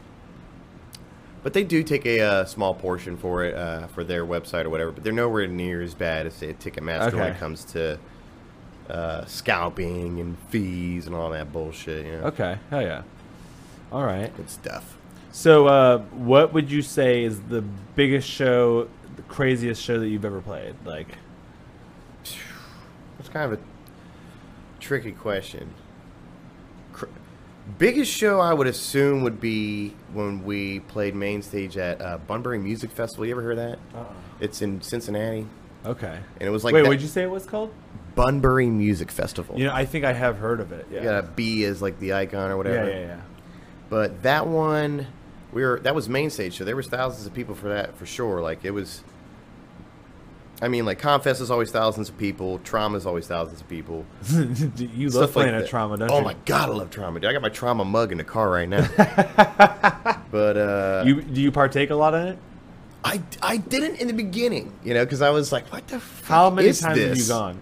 [1.41, 4.69] But they do take a uh, small portion for it uh, for their website or
[4.69, 4.91] whatever.
[4.91, 7.97] But they're nowhere near as bad as say a Ticketmaster when it comes to
[8.89, 12.05] uh, scalping and fees and all that bullshit.
[12.05, 13.03] You know, okay, hell yeah.
[13.91, 14.35] All right.
[14.35, 14.97] good stuff.
[15.31, 20.25] So, uh, what would you say is the biggest show, the craziest show that you've
[20.25, 20.75] ever played?
[20.85, 21.07] Like,
[22.23, 23.63] It's kind of a
[24.79, 25.73] tricky question.
[26.93, 27.05] Cr-
[27.77, 32.59] biggest show I would assume would be when we played main stage at uh, Bunbury
[32.59, 33.25] Music Festival.
[33.25, 34.07] You ever heard of that?
[34.39, 35.45] It's in Cincinnati,
[35.85, 36.19] okay.
[36.39, 37.73] and it was like Wait, that- what'd you say it was called?
[38.15, 39.57] Bunbury Music Festival.
[39.57, 40.87] You know, I think I have heard of it.
[40.91, 40.97] Yeah.
[40.97, 42.89] You got a B as like the icon or yeah, whatever.
[42.89, 43.21] yeah, yeah.
[43.89, 45.07] But that one,
[45.53, 48.05] we were that was main stage, so there was thousands of people for that for
[48.05, 48.41] sure.
[48.41, 49.03] Like it was.
[50.61, 52.59] I mean, like ComFest is always thousands of people.
[52.59, 54.05] Trauma is always thousands of people.
[54.77, 56.21] you Stuff love playing like at trauma, don't oh you?
[56.21, 57.19] Oh my god, I love trauma.
[57.19, 57.29] Dude.
[57.29, 58.87] I got my trauma mug in the car right now.
[60.31, 62.37] but uh, You do you partake a lot in it?
[63.03, 66.27] I, I didn't in the beginning, you know, because I was like, what the fuck
[66.27, 67.59] How many times have you gone?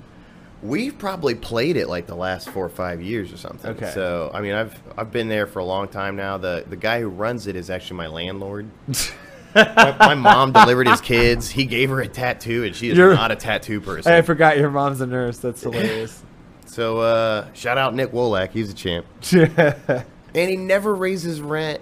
[0.63, 3.71] We've probably played it like the last four or five years or something.
[3.71, 3.91] Okay.
[3.93, 6.39] So I mean, I've I've been there for a long time now.
[6.39, 8.67] The the guy who runs it is actually my landlord.
[9.75, 11.49] my, my mom delivered his kids.
[11.49, 14.11] He gave her a tattoo, and she is You're- not a tattoo person.
[14.11, 15.37] I forgot your mom's a nurse.
[15.39, 16.23] That's hilarious.
[16.65, 18.51] so uh, shout out Nick Wolak.
[18.51, 19.05] He's a champ.
[20.35, 21.81] And he never raises rent,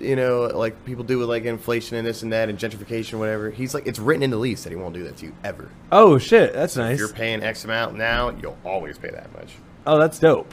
[0.00, 3.18] you know, like people do with like inflation and this and that and gentrification, or
[3.18, 3.48] whatever.
[3.48, 5.70] He's like, it's written in the lease that he won't do that to you ever.
[5.92, 6.98] oh shit, that's If nice.
[6.98, 9.54] you're paying X amount now, you'll always pay that much.
[9.86, 10.52] Oh, that's dope.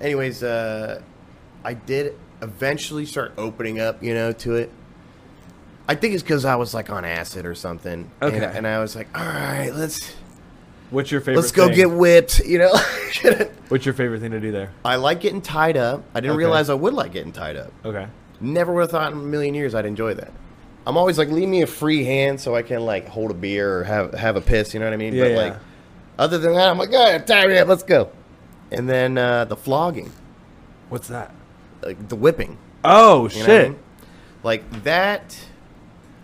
[0.00, 1.02] Anyways, uh,
[1.64, 4.70] I did eventually start opening up, you know, to it.
[5.90, 8.08] I think it's because I was like on acid or something.
[8.22, 8.36] Okay.
[8.36, 10.14] And, and I was like, all right, let's
[10.90, 11.40] What's your favorite?
[11.40, 11.74] let's go thing?
[11.76, 12.72] get whipped, you know.
[13.68, 14.70] What's your favorite thing to do there?
[14.84, 16.04] I like getting tied up.
[16.14, 16.38] I didn't Okay.
[16.38, 17.72] realize I would like getting tied up.
[17.84, 18.06] Okay.
[18.40, 20.30] Never would have thought in a million years I'd enjoy that.
[20.86, 23.78] I'm always like, leave me a free hand so I can like hold a beer
[23.80, 24.72] or have have a piss.
[24.74, 25.12] You know what I mean?
[25.14, 25.36] Yeah, but yeah.
[25.38, 25.56] like,
[26.18, 28.10] other than that, I'm like, all right, tie me up, let's go.
[28.70, 30.12] And then uh, the flogging,
[30.88, 31.34] What's that?
[31.82, 32.58] like the whipping.
[32.84, 33.70] Oh You what I shit.
[33.70, 33.78] mean?
[34.44, 35.36] Like that.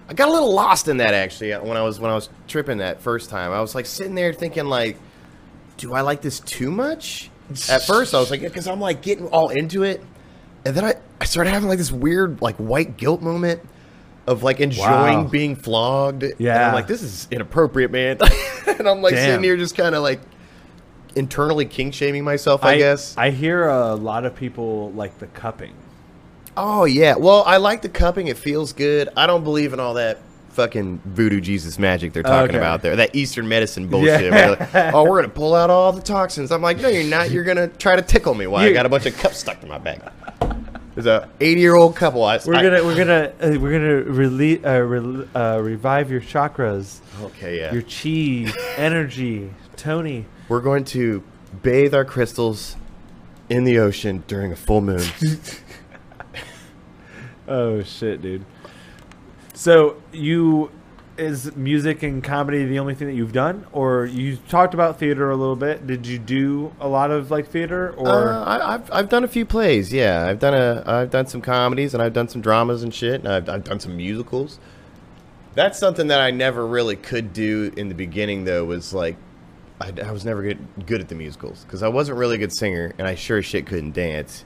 [0.08, 2.28] I got a little lost in that actually uh, when I was when I was
[2.46, 3.52] tripping that first time.
[3.52, 4.96] I was like sitting there thinking like,
[5.78, 7.30] do I like this too much?
[7.70, 10.02] At first, I was like, because I'm like getting all into it,
[10.64, 13.60] and then I I started having like this weird like white guilt moment
[14.26, 15.28] of like enjoying Wow.
[15.28, 16.22] being flogged.
[16.24, 16.66] and Yeah.
[16.68, 18.18] I'm like, this is inappropriate, man.
[18.66, 19.24] and I'm like Damn.
[19.24, 20.20] sitting here just kind of like
[21.14, 22.64] internally king shaming myself.
[22.64, 23.16] I, guess.
[23.16, 25.74] I hear a lot of people like the cupping.
[26.56, 27.16] Oh yeah.
[27.16, 28.28] Well, I like the cupping.
[28.28, 29.08] It feels good.
[29.16, 30.18] I don't believe in all that
[30.50, 32.56] fucking voodoo Jesus magic they're talking Okay.
[32.58, 32.96] about there.
[32.96, 34.32] That Eastern medicine bullshit.
[34.32, 34.50] Yeah.
[34.58, 36.50] like, oh, we're gonna pull out all the toxins.
[36.50, 37.30] I'm like, no, you're not.
[37.30, 39.68] You're gonna try to tickle me while I got a bunch of cups stuck in
[39.68, 40.00] my back.
[40.94, 42.24] There's a 80 year old couple.
[42.24, 47.00] I, We're gonna we're gonna uh, we're gonna rele- uh, rel uh, revive your chakras,
[47.20, 47.70] Okay, yeah.
[47.74, 50.24] your chi, energy, Tony.
[50.48, 51.22] We're going to
[51.62, 52.76] bathe our crystals
[53.50, 55.02] in the ocean during a full moon.
[57.48, 58.44] Oh shit, dude.
[59.54, 60.70] So you
[61.18, 65.30] is music and comedy the only thing that you've done, or you talked about theater
[65.30, 65.86] a little bit?
[65.86, 69.28] Did you do a lot of like theater, or Uh, I, I've I've done a
[69.28, 69.92] few plays.
[69.92, 73.20] Yeah, I've done a I've done some comedies and I've done some dramas and shit.
[73.20, 74.58] And I've I've done some musicals.
[75.54, 78.44] That's something that I never really could do in the beginning.
[78.44, 79.16] Though was like
[79.80, 82.52] I, I was never good good at the musicals because I wasn't really a good
[82.52, 84.44] singer and I sure as shit couldn't dance.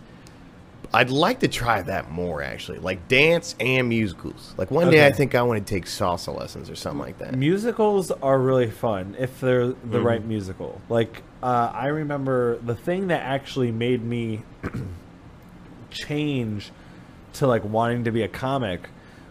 [0.92, 4.54] I'd like to try that more actually, like dance and musicals.
[4.56, 7.34] Like one day I think I want to take salsa lessons or something like that.
[7.36, 10.06] musicals are really fun if they're the Mm-hmm.
[10.06, 10.80] right musical.
[10.88, 14.42] Like uh, I remember the thing that actually made me
[15.90, 16.70] change
[17.34, 18.88] to like wanting to be a comic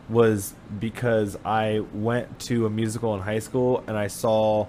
[0.08, 4.68] was because I went to a musical in high school and I saw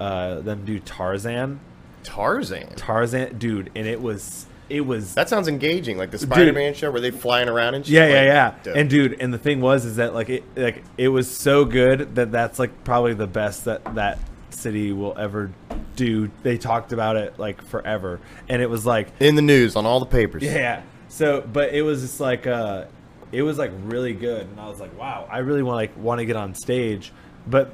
[0.00, 1.60] uh, them do Tarzan.
[2.02, 2.74] Tarzan.
[2.74, 7.00] Tarzan, dude, and it was it was That sounds engaging, like the Spider-Man show where
[7.00, 7.94] they flying around and shit.
[7.94, 8.54] yeah, yeah, yeah.
[8.62, 8.76] dope.
[8.76, 12.14] And dude, and the thing was is that like it like it was so good
[12.16, 14.18] that that's like probably the best that that
[14.50, 15.50] city will ever
[15.96, 16.30] do.
[16.42, 20.00] They talked about it like forever, and it was like In the news on all
[20.00, 20.42] the papers.
[20.42, 20.82] yeah.
[21.08, 22.86] So, but it was just like uh,
[23.32, 26.20] it was like really good, and I was like, wow, I really want like want
[26.20, 27.12] to get on stage,
[27.46, 27.72] but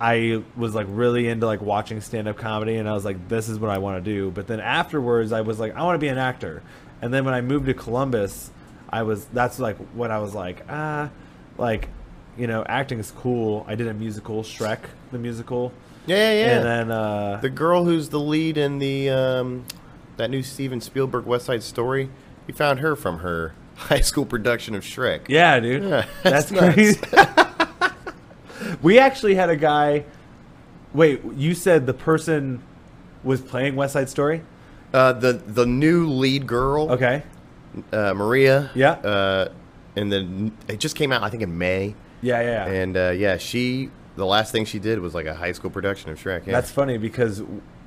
[0.00, 3.48] I was like really into like watching stand up comedy, and I was like, this
[3.48, 4.30] is what I want to do.
[4.30, 6.62] But then afterwards, I was like, I want to be an actor,
[7.00, 8.50] and then when I moved to Columbus,
[8.90, 11.10] I was that's like when I was like, ah,
[11.56, 11.88] like,
[12.36, 13.64] you know, acting is cool.
[13.68, 14.80] I did a musical, Shrek,
[15.12, 15.72] the musical,
[16.06, 16.56] Yeah, yeah, yeah.
[16.56, 19.64] and then uh, the girl who's the lead in the um,
[20.16, 22.10] that new Steven Spielberg West Side Story,
[22.48, 25.22] you found her from her high school production of Shrek.
[25.28, 25.84] Yeah, dude.
[25.84, 27.00] Yeah, that's, that's crazy.
[28.82, 30.04] we actually had a guy.
[30.94, 32.62] Wait, you said the person
[33.24, 34.42] was playing West Side Story?
[34.92, 37.22] Uh, the the new lead girl, Okay.
[37.92, 38.70] uh, Maria.
[38.74, 38.92] Yeah.
[38.92, 39.52] Uh,
[39.96, 41.94] and then it just came out, I think, in May.
[42.20, 42.66] Yeah, yeah.
[42.66, 42.72] yeah.
[42.72, 46.10] And uh, yeah, she the last thing she did was like a high school production
[46.10, 46.46] of Shrek.
[46.46, 46.52] Yeah.
[46.52, 47.42] That's funny because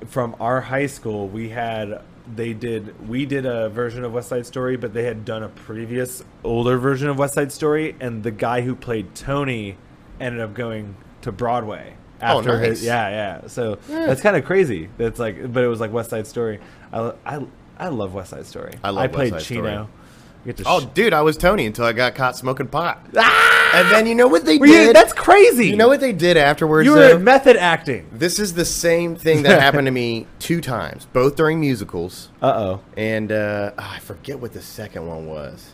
[0.06, 2.02] from our high school, we had
[2.34, 5.48] they did we did a version of West Side Story, but they had done a
[5.48, 9.76] previous older version of West Side Story, and the guy who played Tony
[10.20, 12.66] ended up going to Broadway Oh, after nice.
[12.68, 13.08] his yeah
[13.42, 13.46] yeah.
[13.48, 14.06] So Yeah.
[14.06, 14.88] that's kind of crazy.
[14.96, 16.60] That's like, but it was like West Side Story.
[16.92, 17.46] I I,
[17.78, 18.72] I love West Side Story.
[18.82, 19.62] I love West played Side Chino.
[19.62, 19.86] Story.
[20.46, 23.04] Get to Oh, sh- dude, I was Tony until I got caught smoking pot.
[23.74, 24.96] And then you know what they Were you- did?
[24.96, 25.66] that's crazy.
[25.66, 26.86] you know what they did afterwards?
[26.86, 27.18] You were though?
[27.18, 28.08] method acting.
[28.12, 32.30] This is the same thing that happened to me two times, both during musicals.
[32.40, 32.80] Uh oh.
[32.96, 35.72] And uh, ah, I forget what the second one was.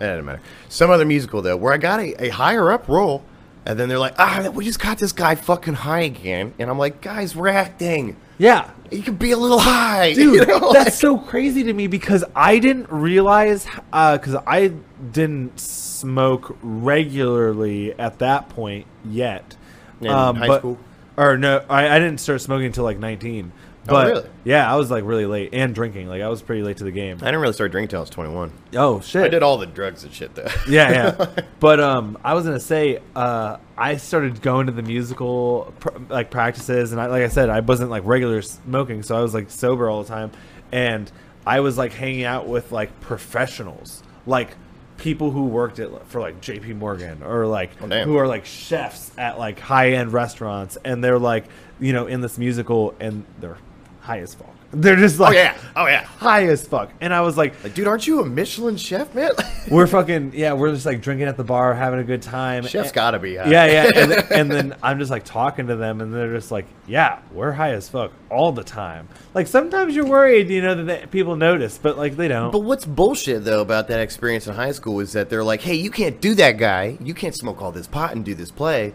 [0.00, 0.40] It doesn't matter.
[0.68, 3.22] Some other musical though, where I got a, a higher up role,
[3.66, 6.78] and then they're like, "Ah, we just got this guy fucking high again," and I'm
[6.78, 8.16] like, "Guys, we're acting.
[8.38, 8.70] Yeah.
[8.90, 11.86] You can be a little high, dude You know, that's like- so crazy to me
[11.86, 14.72] because i didn't realize because i
[15.12, 19.56] didn't smoke regularly at that point yet
[20.04, 20.78] Um, high but- school?
[21.16, 23.52] or no I, I didn't start smoking until like 19
[23.86, 24.28] but Oh, really?
[24.44, 26.90] yeah i was like really late and drinking like i was pretty late to the
[26.92, 28.52] game I didn't really start drinking till I was 21.
[28.76, 30.48] oh shit I did all the drugs and shit though.
[30.68, 31.26] yeah, yeah.
[31.60, 36.30] But um, I was gonna say, uh, I started going to the musical pr- like
[36.30, 39.50] practices, and I, like I said, I wasn't like regular smoking, so I was like
[39.50, 40.30] sober all the time,
[40.72, 41.10] and
[41.46, 44.56] I was like hanging out with like professionals, like
[44.96, 46.72] people who worked at for like J.P.
[46.74, 51.18] Morgan or like Oh, who are like chefs at like high end restaurants, and they're
[51.18, 51.44] like
[51.78, 53.58] you know in this musical, and they're
[54.00, 54.48] high as fuck.
[54.72, 56.04] They're just like, oh like yeah, oh yeah.
[56.04, 59.32] high as fuck, and I was like, Like, dude, aren't you a Michelin chef, man?
[59.70, 62.62] we're fucking yeah, we're just like drinking at the bar, having a good time.
[62.64, 63.36] Chef's And- got to be.
[63.36, 63.50] High.
[63.50, 66.52] yeah, yeah, and, th- and then I'm just like talking to them, and they're just
[66.52, 70.76] like, "Yeah, we're high as fuck all the time." Like sometimes you're worried, you know,
[70.76, 72.52] that they, people notice, but like they don't.
[72.52, 75.74] But what's bullshit though about that experience in high school is that they're like, "Hey,
[75.74, 76.96] you can't do that, guy.
[77.00, 78.92] You can't smoke all this pot and do this play,"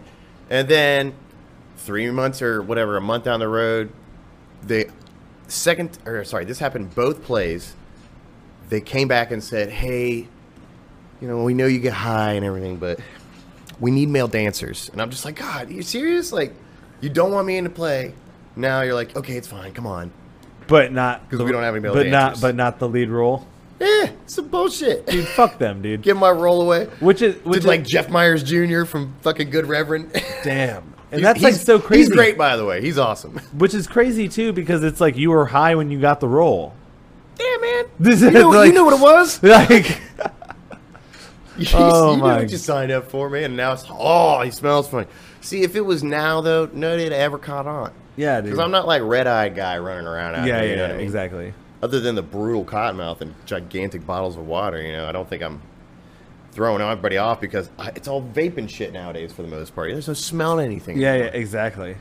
[0.48, 1.12] and then
[1.76, 3.92] three months or whatever, a month down the road,
[4.62, 4.86] they
[5.48, 7.74] second or sorry, this happened both plays.
[8.68, 10.26] They came back and said, "Hey,
[11.20, 12.98] you know, we know you get high and everything, but
[13.78, 16.32] we need male dancers." And I'm just like, "God, are you serious?
[16.32, 16.54] Like,
[17.00, 18.14] you don't want me in the play?"
[18.56, 19.72] Now you're like, "Okay, it's fine.
[19.72, 20.10] Come on."
[20.66, 22.42] but not because we don't have any male but not dancers.
[22.42, 23.46] but not the lead role.
[23.78, 25.06] It's some bullshit.
[25.06, 26.00] Dude, fuck them, dude.
[26.02, 26.86] Give my roll away.
[27.00, 28.84] Which is which Did is like Jeff Myers Jr.
[28.84, 30.12] from fucking Good Reverend.
[30.44, 32.02] damn, and that's like so crazy.
[32.02, 32.80] He's great, by the way.
[32.80, 33.38] He's awesome.
[33.56, 36.74] which is crazy too because it's like you were high when you got the role.
[37.38, 37.84] Yeah, man.
[38.00, 39.42] This You know, like- you know what it was?
[39.42, 40.00] Like,
[41.58, 43.44] You, Oh you my- what you signed up for, man.
[43.44, 45.06] And now it's oh, he smells funny.
[45.40, 47.92] See, if it was now though, none of it ever caught on.
[48.16, 48.40] yeah.
[48.40, 50.64] Because I'm not like red eyed guy running around out yeah, here.
[50.64, 51.04] yeah, you know what I mean?
[51.06, 51.54] exactly.
[51.82, 55.42] Other than the brutal cottonmouth and gigantic bottles of water, you know, I don't think
[55.42, 55.60] I'm
[56.56, 59.92] throwing everybody off because I, it's all vaping shit nowadays for the most part.
[59.92, 60.98] There's no smell to anything.
[60.98, 61.96] Yeah, yeah, exactly.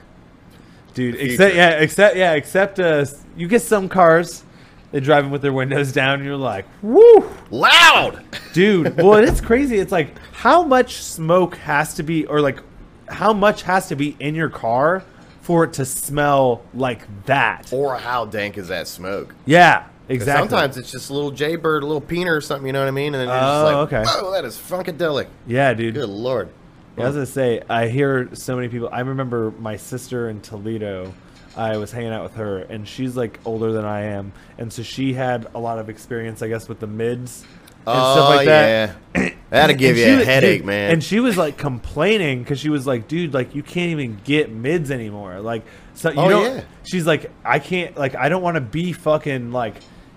[0.93, 4.43] Dude, except yeah, except yeah, except uh, you get some cars
[4.91, 8.23] they driving with their windows down, and you're like, woo, Loud.
[8.53, 8.95] dude.
[9.03, 9.77] well, it's crazy.
[9.77, 12.61] It's like how much smoke has to be, or like
[13.09, 15.03] how much has to be in your car
[15.41, 17.73] for it to smell like that.
[17.73, 19.35] Or how dank is that smoke?
[19.45, 20.49] Yeah, exactly.
[20.49, 22.91] Sometimes it's just a little jaybird, a little peener or something, you know what I
[22.91, 23.13] mean?
[23.15, 24.25] And then you're Oh, just like, okay.
[24.25, 25.27] oh, that is funkadelic.
[25.47, 25.93] yeah, dude.
[25.95, 26.49] Good lord.
[26.97, 28.89] Yeah, I was gonna say, I hear so many people.
[28.91, 31.13] I remember my sister in Toledo.
[31.57, 34.81] I was hanging out with her, and she's like older than I am, and so
[34.83, 38.45] she had a lot of experience, I guess, with the mids and oh, stuff like
[38.47, 38.95] that.
[39.15, 39.29] yeah.
[39.49, 40.91] That'll give you a was- headache, dude, man.
[40.91, 44.51] And she was like complaining because she was like, "Dude, like you can't even get
[44.51, 45.63] mids anymore." Like,
[45.93, 46.61] so you Oh, know, yeah.
[46.83, 49.75] she's like, "I can't, like, I don't want to be fucking like,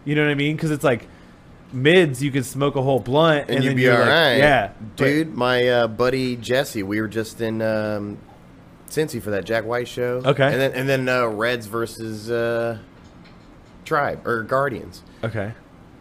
[0.09, 1.07] you know what I mean?" Because it's like
[1.73, 4.09] mids, you could smoke a whole blunt and, and you'd then be you're all like,
[4.09, 4.37] right.
[4.39, 8.19] Yeah, but- Dude, my uh, buddy Jesse, we were just in um,
[8.89, 10.23] Cincy for that Jack White show.
[10.25, 10.47] Okay.
[10.51, 12.79] And then and then uh, Reds versus uh,
[13.85, 15.03] Tribe or Guardians.
[15.23, 15.53] Okay.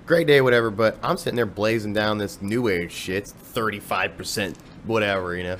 [0.05, 0.71] Great day, whatever.
[0.71, 5.43] But I'm sitting there blazing down this new age shit, thirty five percent, whatever, you
[5.43, 5.57] know.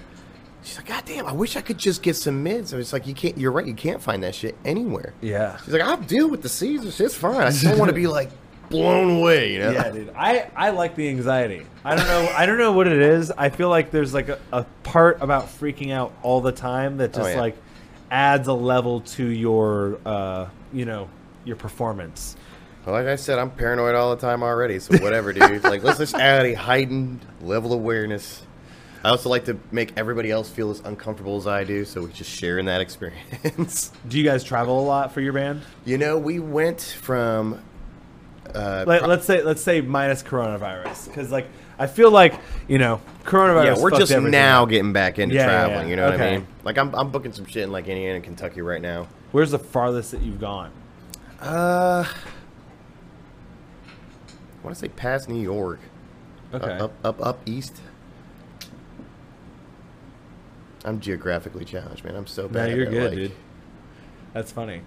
[0.68, 2.74] She's like, God damn, I wish I could just get some mids.
[2.74, 3.38] I was like, you can't.
[3.38, 3.66] You're right.
[3.66, 5.14] You can't find that shit anywhere.
[5.22, 5.58] Yeah.
[5.64, 7.00] She's like, I'll deal with the Caesars.
[7.00, 7.36] It's fine.
[7.42, 8.30] I just don't want to be like
[8.70, 9.72] blown away, you know.
[9.72, 10.10] Yeah, dude.
[10.16, 11.66] I, I like the anxiety.
[11.86, 12.30] I don't know.
[12.36, 13.32] I don't know what it is.
[13.32, 17.12] I feel like there's like a, a part about freaking out all the time that
[17.16, 17.40] Oh, just yeah.
[17.42, 17.56] like
[18.12, 21.10] adds a level to your uh you know
[21.46, 22.36] your performance.
[22.86, 24.80] Well, like I said, I'm paranoid all the time already.
[24.80, 25.64] So whatever, dude.
[25.64, 28.44] Like, let's just add a heightened level of awareness.
[29.08, 32.12] I also like to make everybody else feel as uncomfortable as I do, so we
[32.12, 33.94] just share in that experience.
[34.10, 35.62] Do you guys travel a lot for your band?
[35.86, 37.64] you know, we went from.
[38.54, 41.48] Uh, Let, let's say let's say minus coronavirus because like
[41.80, 42.34] I feel like
[42.68, 43.78] you know coronavirus.
[43.78, 44.70] yeah, we're just now up.
[44.70, 45.86] getting back into Yeah, yeah, traveling.
[45.86, 45.90] yeah.
[45.90, 46.48] You know what I mean?
[46.66, 49.08] Like I'm, I'm booking some shit in like Indiana and Kentucky right now.
[49.32, 50.72] Where's the farthest that you've gone?
[51.42, 52.04] Uh,
[53.88, 55.80] I want to say past New York.
[56.54, 56.78] Okay.
[56.78, 57.80] Up, up, up east.
[60.88, 62.16] I'm geographically challenged, man.
[62.16, 62.72] I'm so no, bad.
[62.76, 63.32] you're at, good, like, dude.
[64.34, 64.82] That's funny.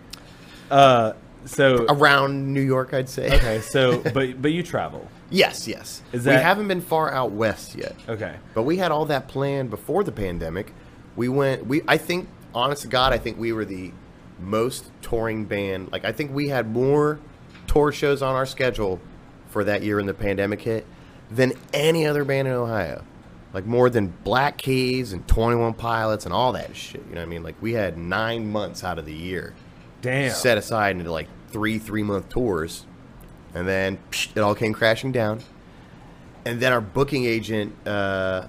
[0.70, 1.12] Uh,
[1.44, 3.34] so Around New York, I'd say.
[3.36, 5.06] okay, so but but you travel.
[5.30, 6.02] yes, yes.
[6.12, 8.36] Is we haven't been far out west yet, Okay.
[8.54, 10.72] but we had all that planned before the pandemic.
[11.16, 11.66] We went.
[11.66, 13.92] We I think, honest to God, I think we were the
[14.38, 15.92] most touring band.
[15.92, 17.20] Like I think we had more
[17.66, 19.00] tour shows on our schedule
[19.48, 20.86] for that year in the pandemic hit
[21.30, 23.04] than any other band in Ohio.
[23.52, 27.02] Like more than Black Keys and Twenty One Pilots and all that shit.
[27.08, 27.42] You know what I mean?
[27.42, 29.54] Like we had nine months out of the year
[30.02, 30.32] Damn.
[30.32, 32.86] set aside into like three three month tours,
[33.54, 35.40] and then psh, it all came crashing down.
[36.44, 38.46] And then our booking agent, uh,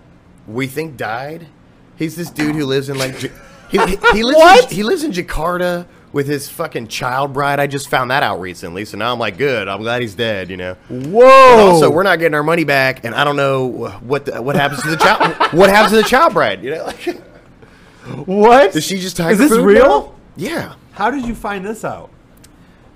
[0.48, 1.48] we think died.
[1.96, 3.30] He's this dude who lives in like Ja-
[3.70, 4.72] he, he, he lives What?
[4.72, 7.60] In, he lives in Jakarta with his fucking child bride.
[7.60, 9.68] I just found that out recently, so now I'm like, good.
[9.68, 10.50] I'm glad he's dead.
[10.50, 10.74] You know.
[10.90, 11.52] Whoa.
[11.54, 13.68] And also, we're not getting our money back, and I don't know
[14.02, 15.36] what the, what happens to the child.
[15.54, 16.64] what happens to the child bride?
[16.64, 17.06] You know, like,
[18.26, 18.74] what?
[18.74, 19.84] does she just Is this real?
[19.84, 20.16] now?
[20.36, 20.76] Yeah.
[20.94, 22.12] How did you find this out?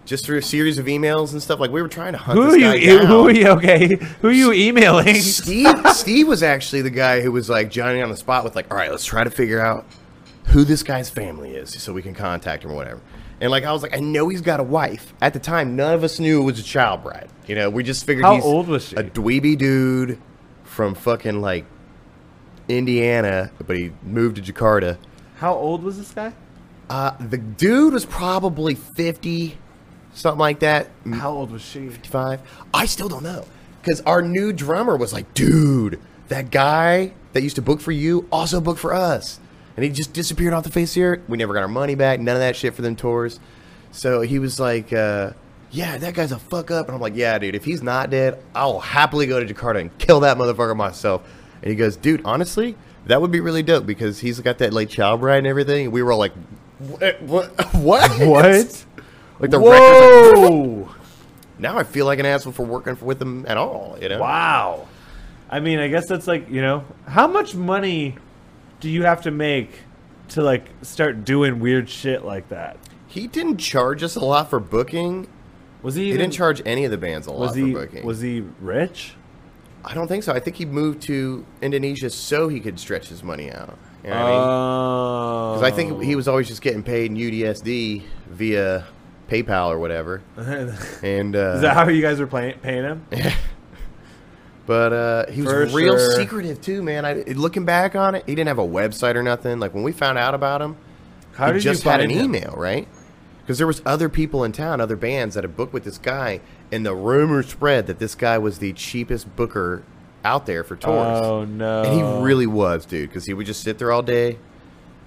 [0.06, 1.60] just through a series of emails and stuff.
[1.60, 2.62] Like we were trying to hunt Who are this you?
[2.62, 3.08] guy e- down.
[3.08, 3.48] Who are you?
[3.50, 3.96] Okay.
[4.22, 5.16] Who are you emailing?
[5.16, 8.72] Steve, Steve was actually the guy who was like Johnny on the spot with like,
[8.72, 9.86] all right, let's try to figure out
[10.56, 13.02] who this guy's family is so we can contact him or whatever.
[13.42, 15.14] And like I was like, I know he's got a wife.
[15.22, 17.28] At the time, none of us knew it was a child bride.
[17.46, 18.96] You know, we just figured How he's old was she?
[18.96, 20.18] a dweeby dude
[20.64, 21.66] from fucking like
[22.70, 24.98] Indiana, but he moved to Jakarta.
[25.36, 26.32] How old was this guy?
[26.90, 29.58] Uh, the dude was probably fifty,
[30.14, 30.88] something like that.
[31.16, 31.90] How old was she?
[31.90, 32.40] 55?
[32.74, 33.44] I still don't know.
[33.82, 38.26] Because our new drummer was like, dude, that guy that used to book for you
[38.32, 39.42] also booked for us.
[39.76, 41.22] And he just disappeared off the face of the earth.
[41.28, 42.20] We never got our money back.
[42.20, 43.40] None of that shit for them tours.
[43.92, 45.32] So he was like, uh,
[45.72, 46.88] yeah, that guy's a fuck up.
[46.88, 49.98] And I'm like, yeah, dude, if he's not dead, I'll happily go to Jakarta and
[49.98, 51.28] kill that motherfucker myself.
[51.62, 54.90] And he goes, dude, honestly, that would be really dope because he's got that late
[54.90, 55.86] child bride and everything.
[55.86, 56.34] And we were all like,
[56.78, 57.22] what?
[57.22, 57.52] What?
[57.74, 58.86] What?
[59.38, 59.50] What?
[59.50, 60.40] like the records.
[60.40, 60.96] Like, Whoa!
[61.60, 63.98] now I feel like an asshole for working with them at all.
[64.02, 64.20] You know?
[64.22, 64.88] Wow.
[65.50, 68.16] I mean, I guess that's like you know, how much money
[68.86, 69.80] do you have to make
[70.28, 72.78] to like start doing weird shit like that?
[73.08, 75.28] He didn't charge us a lot for booking.
[75.82, 76.12] Was he?
[76.12, 78.06] He didn't charge any of the bands a lot Was for booking.
[78.06, 79.16] Was he rich?
[79.84, 80.34] I don't think so.
[80.34, 83.76] I think he moved to Indonesia so he could stretch his money out.
[84.04, 84.40] You know what I mean?
[84.40, 85.54] Oh.
[85.56, 88.86] Because I think he was always just getting paid in UDSD via
[89.28, 90.22] PayPal or whatever.
[91.02, 93.08] And uh, is that how you guys were playing, paying him?
[94.66, 96.12] but uh, he was For real sure.
[96.14, 97.06] secretive too, man.
[97.06, 99.60] I, looking back on it, he didn't have a website or nothing.
[99.60, 100.76] Like when we found out about him,
[101.34, 102.26] How he did just you had find an him?
[102.36, 102.88] email, right?
[103.42, 106.40] Because there was other people in town, other bands that had booked with this guy,
[106.72, 109.84] and the rumor spread that this guy was the cheapest booker
[110.24, 111.20] out there for tours.
[111.22, 111.84] Oh no!
[111.84, 114.40] And he really was, dude, because he would just sit there all day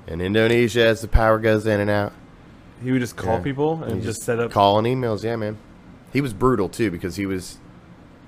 [0.07, 2.13] in Indonesia as the power goes in and out.
[2.81, 3.43] He would just call Yeah.
[3.43, 4.53] people and just, set up.
[4.53, 5.25] calling emails.
[5.25, 5.57] Yeah, man.
[6.13, 7.59] He was brutal too because he was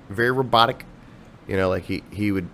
[0.09, 0.83] very robotic.
[1.47, 2.49] You know, like he he would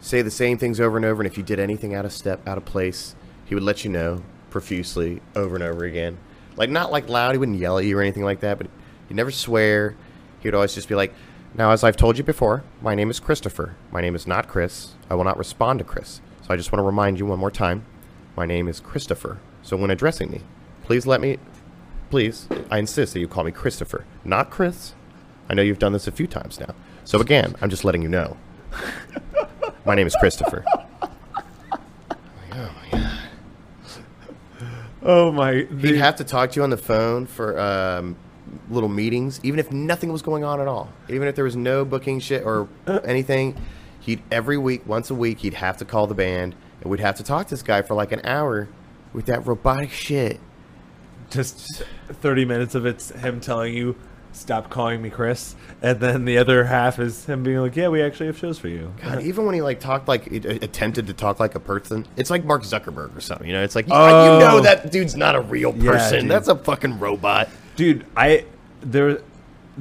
[0.00, 2.46] say the same things over and over, and if you did anything out of step,
[2.46, 3.14] out of place,
[3.44, 6.18] he would let you know profusely over and over again.
[6.56, 7.32] Like not like loud.
[7.32, 8.68] He wouldn't yell at you or anything like that, but
[9.08, 9.96] he'd never swear.
[10.40, 11.14] He would always just be like,
[11.54, 13.76] "Now, as I've told you before, my name is Christopher.
[13.90, 14.94] My name is not Chris.
[15.10, 16.20] I will not respond to Chris.
[16.42, 17.84] So I just want to remind you one more time.
[18.36, 19.38] My name is Christopher.
[19.62, 20.42] So when addressing me,
[20.84, 21.38] please let me
[22.10, 24.94] Please, I insist that you call me Christopher, not Chris.
[25.48, 26.74] I know you've done this a few times now.
[27.06, 28.36] So again, I'm just letting you know.
[29.84, 30.64] My name is Christopher.
[30.72, 31.08] Oh
[32.52, 33.18] my god.
[35.02, 35.68] Oh my!
[35.78, 38.16] He'd have to talk to you on the phone for um,
[38.68, 40.92] little meetings, even if nothing was going on at all.
[41.08, 42.66] Even if there was no booking shit or
[43.04, 43.56] anything,
[44.00, 47.14] he'd every week, once a week, he'd have to call the band, and we'd have
[47.18, 48.68] to talk to this guy for like an hour
[49.12, 50.40] with that robotic shit.
[51.30, 53.94] just 30 minutes of it's him telling you
[54.36, 58.02] stop calling me chris and then the other half is him being like yeah we
[58.02, 61.06] actually have shows for you God, even when he like talked like it, it attempted
[61.06, 63.46] to talk like a person, it's like Mark Zuckerberg or something.
[63.46, 64.34] You know, it's like you- Oh.
[64.34, 66.22] you know that dude's not a real person.
[66.22, 66.30] dude.
[66.30, 67.48] That's a fucking robot.
[67.76, 68.44] dude i
[68.82, 69.20] there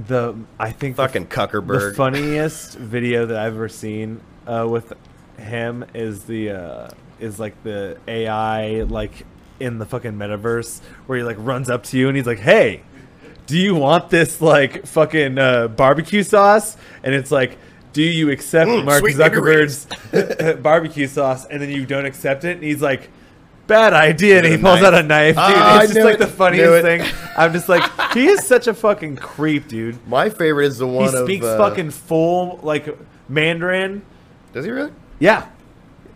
[0.08, 1.96] the i think the- Fucking the, Cuckerberg.
[1.96, 4.94] funniest video that i've ever seen uh, with
[5.38, 6.90] him is the uh,
[7.20, 9.26] is like the ai like
[9.60, 12.82] in the fucking metaverse where he like runs up to you and he's like hey
[13.48, 16.78] do you want this like fucking uh, barbecue sauce?
[17.04, 17.58] And it's like,
[17.94, 19.88] do you accept Mm, Mark Zuckerberg's
[20.62, 21.46] barbecue sauce?
[21.46, 23.10] And then you don't accept it, and he's like,
[23.68, 24.40] bad idea.
[24.40, 24.84] And he pulls knife.
[24.84, 25.44] out a knife, dude.
[25.44, 26.20] I it's just like it.
[26.20, 27.02] the funniest thing.
[27.38, 27.84] I'm just like,
[28.14, 30.06] he is such a fucking creep, dude.
[30.08, 32.98] My favorite is the one He one speaks of uh, fucking full like
[33.30, 34.04] Mandarin.
[34.54, 34.92] Does he really?
[35.20, 35.48] Yeah.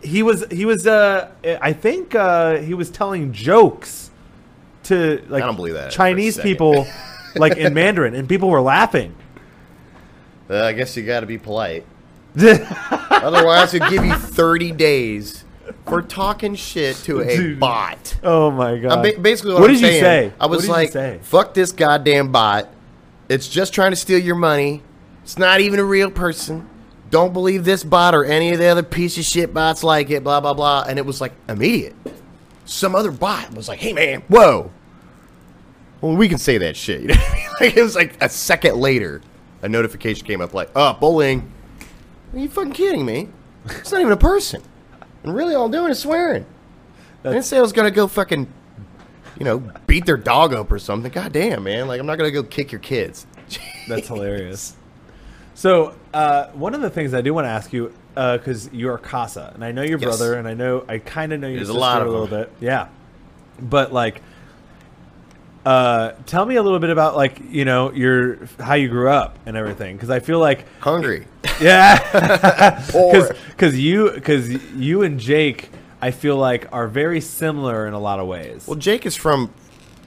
[0.02, 4.10] He was he was uh I think uh he was telling jokes
[4.84, 6.86] to like don't believe that Chinese people
[7.36, 9.14] like in Mandarin and people were laughing.
[10.48, 11.86] Uh, I guess you got to be polite.
[12.36, 15.44] Otherwise, he'll give you 30 days
[15.86, 17.60] for talking shit to a Dude.
[17.60, 18.16] bot.
[18.22, 18.92] oh my god.
[18.92, 20.32] I'm ba- basically, what, What I'm did you saying, say?
[20.40, 20.92] I was like?
[21.22, 22.68] "Fuck this goddamn bot!
[23.28, 24.82] It's just trying to steal your money.
[25.22, 26.68] It's not even a real person.
[27.10, 30.22] Don't believe this bot or any of the other piece of shit bots like it.
[30.24, 31.94] Blah blah blah." And it was like immediate.
[32.64, 34.70] Some other bot was like, "Hey man, whoa."
[36.00, 37.02] Well, we can say that shit.
[37.02, 37.46] You know I mean?
[37.60, 39.20] Like it was like a second later,
[39.62, 41.50] a notification came up like, "Uh, bullying."
[42.32, 43.28] Are you fucking kidding me?
[43.66, 44.62] It's not even a person.
[45.24, 46.46] And really, all I'm doing is swearing.
[47.24, 48.46] I didn't say I was gonna go fucking,
[49.38, 51.12] you know, beat their dog up or something.
[51.12, 51.86] God damn, man!
[51.86, 53.26] Like I'm not gonna go kick your kids.
[53.88, 54.74] That's hilarious.
[55.54, 59.50] So, uh, one of the things I do want to ask you, because you're Casa,
[59.54, 60.06] and I know your Yes.
[60.08, 62.26] brother, and I know I kind of know your There's a sister lot a little
[62.26, 62.44] them.
[62.44, 62.88] bit, yeah.
[63.60, 64.22] But like,
[65.64, 69.38] uh, tell me a little bit about like you know your how you grew up
[69.46, 71.26] and everything, because I feel like Hungry.
[71.60, 72.82] yeah,
[73.50, 78.20] because you because you and Jake, I feel like are very similar in a lot
[78.20, 78.66] of ways.
[78.66, 79.52] Well, Jake is from,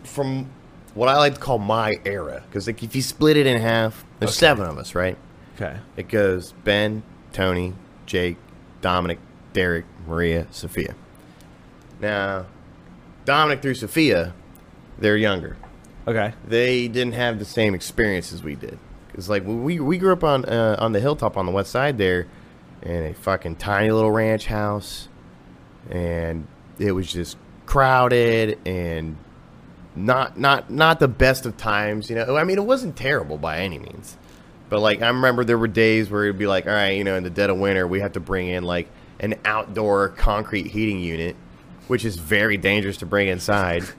[0.03, 0.49] from
[0.95, 2.43] what I like to call my era.
[2.47, 5.17] Because like if you split it in half, there's seven of us, right?
[5.55, 7.73] okay, It goes Ben, Tony,
[8.05, 8.37] Jake,
[8.81, 9.19] Dominic,
[9.53, 10.95] Derek, Maria, Sophia.
[12.01, 12.47] Now,
[13.25, 14.33] Dominic through Sophia,
[15.03, 15.57] they're younger.
[16.07, 18.79] okay, they didn't have the same experience as we did.
[19.13, 21.99] Cause like we we grew up on uh, on the hilltop on the west side
[21.99, 22.25] there,
[22.81, 25.07] in a fucking tiny little ranch house,
[25.91, 26.47] and
[26.79, 27.37] it was just
[27.67, 29.17] crowded and
[29.95, 32.09] not not not the best of times.
[32.09, 34.17] You know, I mean, it wasn't terrible by any means,
[34.69, 37.15] but like I remember there were days where it'd be like, all right, you know,
[37.15, 38.87] in the dead of winter, we have to bring in like
[39.19, 41.35] an outdoor concrete heating unit,
[41.87, 43.83] which is very dangerous to bring inside.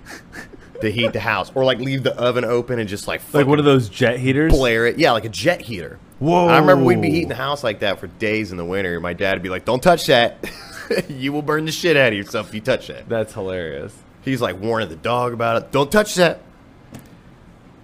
[0.81, 3.59] to heat the house, or like leave the oven open and just like like one
[3.59, 4.53] of those jet heaters.
[4.53, 4.99] blare it.
[4.99, 5.99] Yeah, like a jet heater.
[6.19, 6.47] Whoa!
[6.47, 9.01] I remember we'd be heating the house like that for days in the winter.
[9.01, 10.49] My dad would be like, "Don't touch that.
[11.09, 13.95] you will burn the shit out of yourself if you touch that." That's hilarious.
[14.23, 15.73] He's like warning the dog about it.
[15.73, 16.41] Don't touch that.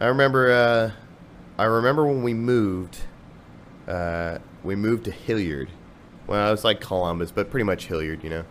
[0.00, 0.50] I remember.
[0.50, 0.90] Uh,
[1.58, 2.98] I remember when we moved.
[3.86, 5.68] Uh, we moved to Hilliard.
[6.26, 8.44] Well, it was like Columbus, but pretty much Hilliard, you know.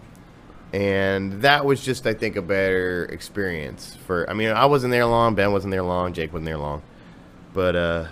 [0.72, 4.30] And that was just, I think, a better experience for.
[4.30, 5.34] I mean, I wasn't there long.
[5.34, 6.14] Ben wasn't there long.
[6.14, 6.84] Jake wasn't there long.
[7.54, 8.08] But uh,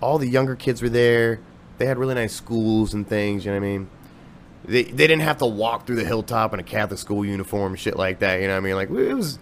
[0.00, 1.40] all the younger kids were there.
[1.78, 3.44] They had really nice schools and things.
[3.44, 3.90] You know what I mean?
[4.64, 7.96] They they didn't have to walk through the hilltop in a Catholic school uniform, shit
[7.96, 8.40] like that.
[8.40, 8.74] You know what I mean?
[8.74, 9.38] Like it was,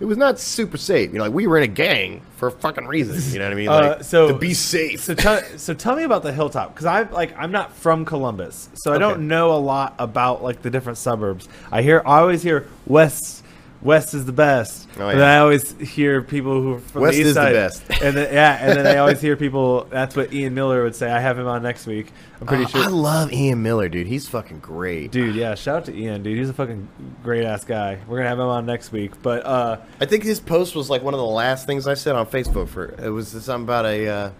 [0.00, 1.12] it was not super safe.
[1.12, 3.32] You know, like we were in a gang for a fucking reason.
[3.32, 3.66] You know what I mean?
[3.70, 5.00] Like Uh, so to be safe.
[5.00, 8.68] So tell so tell me about the hilltop because I'm like I'm not from Columbus,
[8.74, 9.00] so I Okay.
[9.00, 11.48] don't know a lot about like the different suburbs.
[11.70, 13.39] I hear I always hear west
[13.82, 15.22] west is the best, Oh, and.
[15.22, 17.82] I always hear people who are from West the east is the best.
[18.02, 19.84] and then yeah, and then I always hear people.
[19.90, 21.10] That's what Ian Miller would say.
[21.10, 22.12] I have him on next week.
[22.40, 22.82] I'm pretty Uh, sure.
[22.82, 24.06] I love Ian Miller, dude.
[24.06, 25.10] He's fucking great.
[25.12, 26.38] Dude, yeah, shout out to Ian, dude.
[26.38, 26.88] He's a fucking
[27.22, 27.98] great ass guy.
[28.06, 29.12] We're gonna have him on next week.
[29.22, 32.14] But uh I think his post was like one of the last things I said
[32.16, 32.68] on Facebook.
[32.68, 34.30] For it was something about a uh,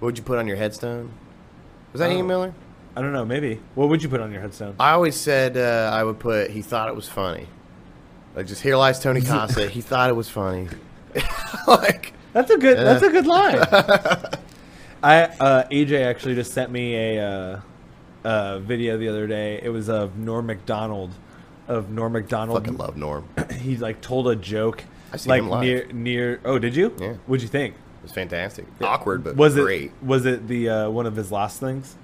[0.00, 1.10] what would you put on your headstone?
[1.92, 2.14] Was that Oh.
[2.14, 2.54] Ian Miller?
[2.96, 3.60] I don't know, maybe.
[3.76, 4.74] What would you put on your headstone?
[4.80, 6.50] I always said uh, I would put.
[6.50, 7.46] He thought it was funny.
[8.34, 9.68] Like just here lies Tony Casa.
[9.68, 10.68] he thought it was funny.
[11.66, 12.78] like That's a good.
[12.78, 13.58] That's a good line.
[15.02, 17.60] I uh, AJ actually just sent me a uh,
[18.24, 19.60] uh, video the other day.
[19.62, 21.10] It was of Norm Macdonald
[21.68, 22.58] of Norm Macdonald.
[22.58, 23.28] Fucking love Norm.
[23.60, 24.84] He like told a joke.
[25.12, 25.62] I seen like him live.
[25.62, 26.40] near near.
[26.44, 26.94] Oh, did you?
[27.00, 27.14] Yeah.
[27.26, 27.74] What'd you think?
[27.74, 28.66] It was fantastic.
[28.80, 29.86] Awkward, but was great.
[29.86, 31.96] it was it the uh, one of his last things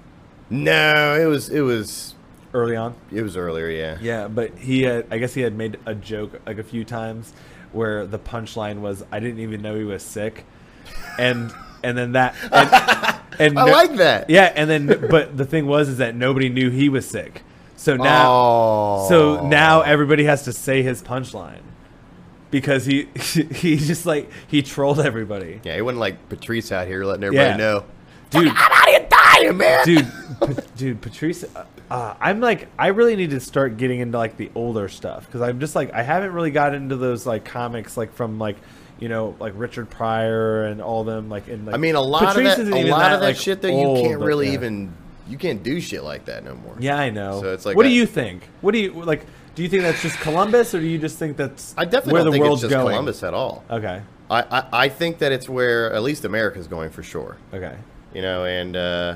[0.49, 2.13] No, it was it was
[2.57, 2.95] early on?
[3.11, 3.69] it was earlier.
[3.69, 3.97] Yeah.
[4.01, 7.31] Yeah, but he had, I guess he had made a joke like a few times
[7.71, 10.45] where the punchline was, "I didn't even know he was sick,"
[11.19, 11.53] and
[11.83, 14.29] and then that and, and I no- like that.
[14.29, 17.43] Yeah, and then but the thing was is that nobody knew he was sick,
[17.75, 19.05] so now Oh.
[19.09, 21.61] so now everybody has to say his punchline
[22.51, 27.03] because he he just like he trolled everybody, Yeah, he wasn't like Patrice out here
[27.05, 27.57] letting everybody Yeah.
[27.57, 27.83] know.
[28.29, 28.47] dude.
[28.47, 29.06] I'm out here
[29.41, 29.85] dying, man.
[29.85, 30.07] dude,
[30.39, 31.43] Pa- dude, Patrice.
[31.43, 35.25] Uh, uh, I'm like, I really need to start getting into like the older stuff
[35.25, 38.57] because I'm just like, I haven't really got into those like comics like from like,
[38.99, 41.65] you know, like Richard Pryor and all them like in.
[41.65, 43.61] Like, I mean, a lot Patrice of that, a even lot of that like, shit
[43.61, 44.53] that old, you can't really yeah.
[44.53, 44.93] even,
[45.27, 46.75] you can't do shit like that no more.
[46.79, 47.41] Yeah, I know.
[47.41, 48.43] So it's like what do you think?
[48.61, 49.25] What do you like?
[49.55, 52.23] Do you think that's just Columbus, or do you just think that's I definitely where
[52.25, 52.93] the think world's it's just going?
[52.93, 53.63] Columbus at all.
[53.71, 54.01] Okay.
[54.29, 57.37] I, I, I think that it's where at least America's going for sure.
[57.53, 57.75] Okay.
[58.13, 59.15] You know, and uh,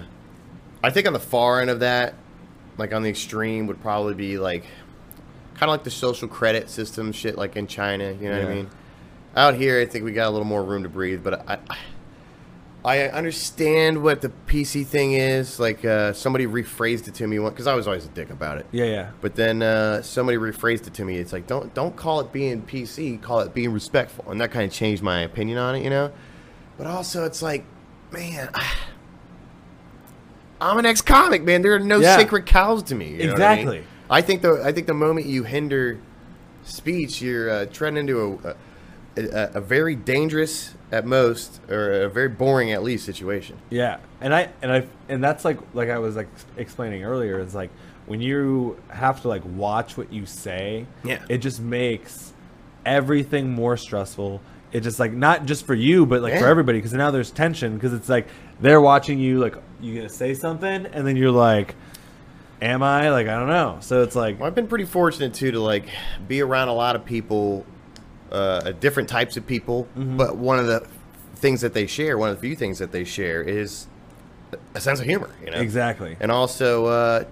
[0.84, 2.14] I think on the far end of that,
[2.78, 4.64] like on the extreme, would probably be like
[5.56, 8.12] kind of like the social credit system shit, like in China.
[8.12, 8.70] You know what I mean?
[9.36, 11.56] Out here, I think we got a little more room to breathe, but I.
[11.56, 11.78] I
[12.84, 15.60] I understand what the PC thing is.
[15.60, 18.66] Like uh, somebody rephrased it to me because I was always a dick about it.
[18.72, 19.12] Yeah, yeah.
[19.22, 21.18] But then uh, somebody rephrased it to me.
[21.18, 24.66] It's like don't don't call it being PC, call it being respectful, and that kind
[24.66, 26.12] of changed my opinion on it, you know.
[26.78, 27.66] But also, it's like,
[28.12, 28.50] man,
[30.62, 31.62] I'm an ex-comic, man.
[31.62, 32.18] There are no Yeah.
[32.18, 33.10] sacred cows to me.
[33.16, 33.60] you know what I mean?
[33.68, 33.84] Exactly.
[34.10, 35.98] I think the I think the moment you hinder
[36.64, 38.56] speech, you're uh, treading into a,
[39.18, 43.58] a a very dangerous at most, or a very boring at least situation.
[43.70, 47.56] Yeah, and I and I and that's like like I was like explaining earlier is
[47.56, 47.70] like
[48.06, 50.86] when you have to like watch what you say.
[51.06, 51.24] Yeah.
[51.30, 52.34] it just makes
[52.86, 54.42] everything more stressful.
[54.72, 57.76] It just like not just for you, but like for everybody because now there's tension
[57.76, 58.28] because it's like
[58.60, 61.76] they're watching you like you gonna say something and then you're like,
[62.62, 63.78] am I like I don't know.
[63.82, 65.90] So it's like Well, I've been pretty fortunate too to like
[66.28, 67.66] be around a lot of people,
[68.32, 69.88] uh, different types of people.
[69.98, 70.18] Mm-hmm.
[70.18, 70.88] But one of the
[71.36, 73.88] things that they share, one of the few things that they share, is
[74.74, 75.30] a sense of humor.
[75.44, 76.16] You know, exactly.
[76.20, 77.26] And also, uh,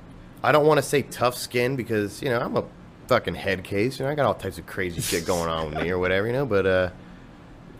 [0.44, 2.66] I don't want to say tough skin because you know I'm a
[3.08, 4.00] fucking head case.
[4.00, 6.28] You know, I got all types of crazy shit going on with me or whatever.
[6.28, 6.90] You know, but uh,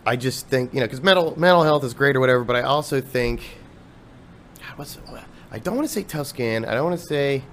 [0.10, 2.44] I just think you know because mental mental health is great or whatever.
[2.44, 3.42] But I also think,
[4.58, 4.98] God, what's
[5.52, 6.66] I don't want to say tough skin.
[6.66, 7.44] I don't want to say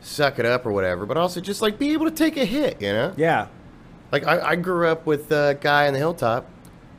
[0.00, 1.06] suck it up or whatever.
[1.06, 2.82] But also just like be able to take a hit.
[2.82, 3.14] You know.
[3.16, 3.46] Yeah,
[4.10, 6.44] Like I, I grew up with a guy in the hilltop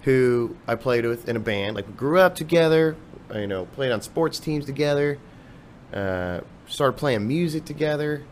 [0.04, 1.76] who I played with in a band.
[1.76, 2.96] Like we grew up together,
[3.36, 5.20] you know, played on sports teams together,
[5.94, 8.24] uh, started playing music together,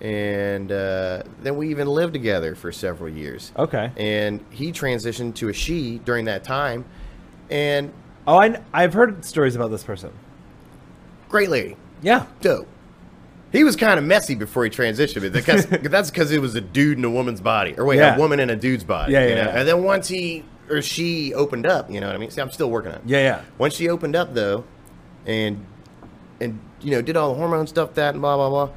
[0.00, 3.52] and uh, then we even lived together for several years.
[3.56, 3.90] okay.
[3.96, 6.84] And he transitioned to a she during that time,
[7.50, 7.92] and
[8.28, 10.10] Oh, I I've heard stories about this person.
[11.28, 12.66] great lady, Yeah, dope.
[13.52, 16.60] He was kind of messy before he transitioned, but because that's because it was a
[16.60, 18.16] dude in a woman's body, or wait, Yeah.
[18.16, 19.12] a woman in a dude's body.
[19.12, 19.50] Yeah, you yeah, know?
[19.52, 19.58] yeah.
[19.60, 22.30] And then once he or she opened up, you know what I mean?
[22.30, 23.02] See, I'm still working on it.
[23.06, 23.40] yeah, yeah.
[23.56, 24.64] Once she opened up though,
[25.24, 25.64] and
[26.40, 28.70] and you know did all the hormone stuff, that and blah blah blah.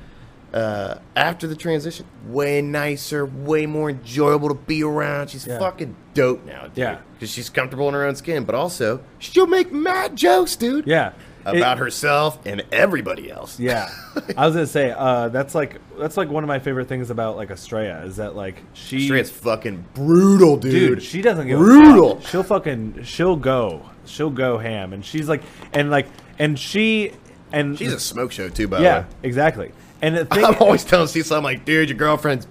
[0.53, 5.29] Uh, after the transition, way nicer, way more enjoyable to be around.
[5.29, 5.59] She's Yeah.
[5.59, 6.77] fucking dope now, dude.
[6.77, 6.97] Yeah.
[7.13, 10.87] because she's comfortable in her own skin, but also she'll make mad jokes, dude.
[10.87, 11.11] Yeah.
[11.45, 13.59] about It- herself and everybody else.
[13.59, 13.89] Yeah,
[14.37, 17.37] I was gonna say uh, that's like that's like one of my favorite things about
[17.37, 20.71] like Estrella is that like she Straight fucking brutal, dude.
[20.71, 22.21] dude, she doesn't give brutal.
[22.21, 25.41] She'll fucking she'll go she'll go ham and she's like
[25.73, 27.13] and like and she
[27.53, 29.07] and She's a smoke show too, by yeah the way.
[29.23, 29.71] exactly
[30.01, 32.47] and the thing I'm always telling Cecil, I'm like, dude, your girlfriend's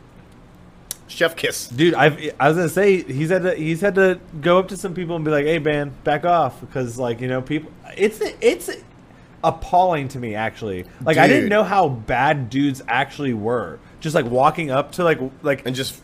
[1.09, 1.68] chef kiss.
[1.68, 4.76] dude I've I was gonna say he's had to he's had to go up to
[4.76, 6.61] some people and be like hey man back off.
[6.61, 8.70] Because like you know people it's it's
[9.42, 10.84] appalling to me actually.
[11.03, 13.78] Like I didn't know how bad dudes actually were.
[14.01, 16.01] Just like walking up to like like And just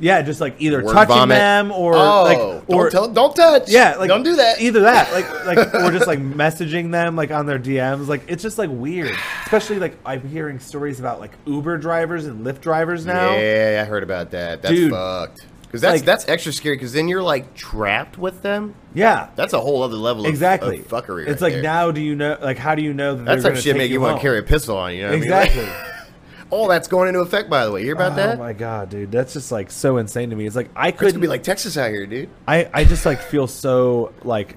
[0.00, 1.36] Yeah, just like either Word touching vomit.
[1.36, 3.68] them or oh, like don't or tell, don't touch.
[3.68, 4.60] yeah, like don't do that.
[4.60, 8.06] Either that, like like or just like messaging them like on their DMs.
[8.08, 9.16] Like it's just like weird.
[9.44, 13.32] Especially like I'm hearing stories about like Uber drivers and Lyft drivers now.
[13.36, 14.62] Yeah, I heard about that.
[14.62, 14.90] That's Dude.
[14.90, 15.46] fucked.
[15.62, 16.76] Because that's Like- that's extra scary.
[16.76, 18.76] Because then you're like trapped with them.
[18.94, 19.30] Yeah.
[19.34, 20.24] That's a whole other level.
[20.24, 20.78] Of, Exactly.
[20.78, 21.22] Of fuckery.
[21.26, 21.62] It's right like there.
[21.62, 23.64] now do you know like how do you know that That's they're type gonna of
[23.64, 25.02] shit make you want to carry a pistol on you.
[25.02, 25.22] Know what I mean?
[25.24, 25.62] Exactly.
[25.64, 25.90] Like,
[26.50, 27.50] all that's going into effect.
[27.50, 28.36] By the way, you hear about oh that?
[28.36, 30.46] Oh my god, dude, that's just like so insane to me.
[30.46, 32.30] It's like I couldn't gonna be like Texas out here, dude.
[32.46, 34.56] I, I just like feel so like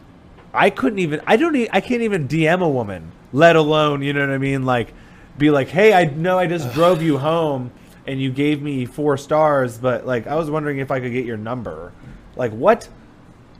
[0.53, 4.21] I couldn't even I don't I can't even DM a woman, let alone you know
[4.21, 4.93] what I mean like
[5.37, 7.71] be like hey I know I just drove you home
[8.07, 11.25] and you gave me four stars, but like I was wondering if I could get
[11.25, 11.91] your number.
[12.35, 12.89] Like what?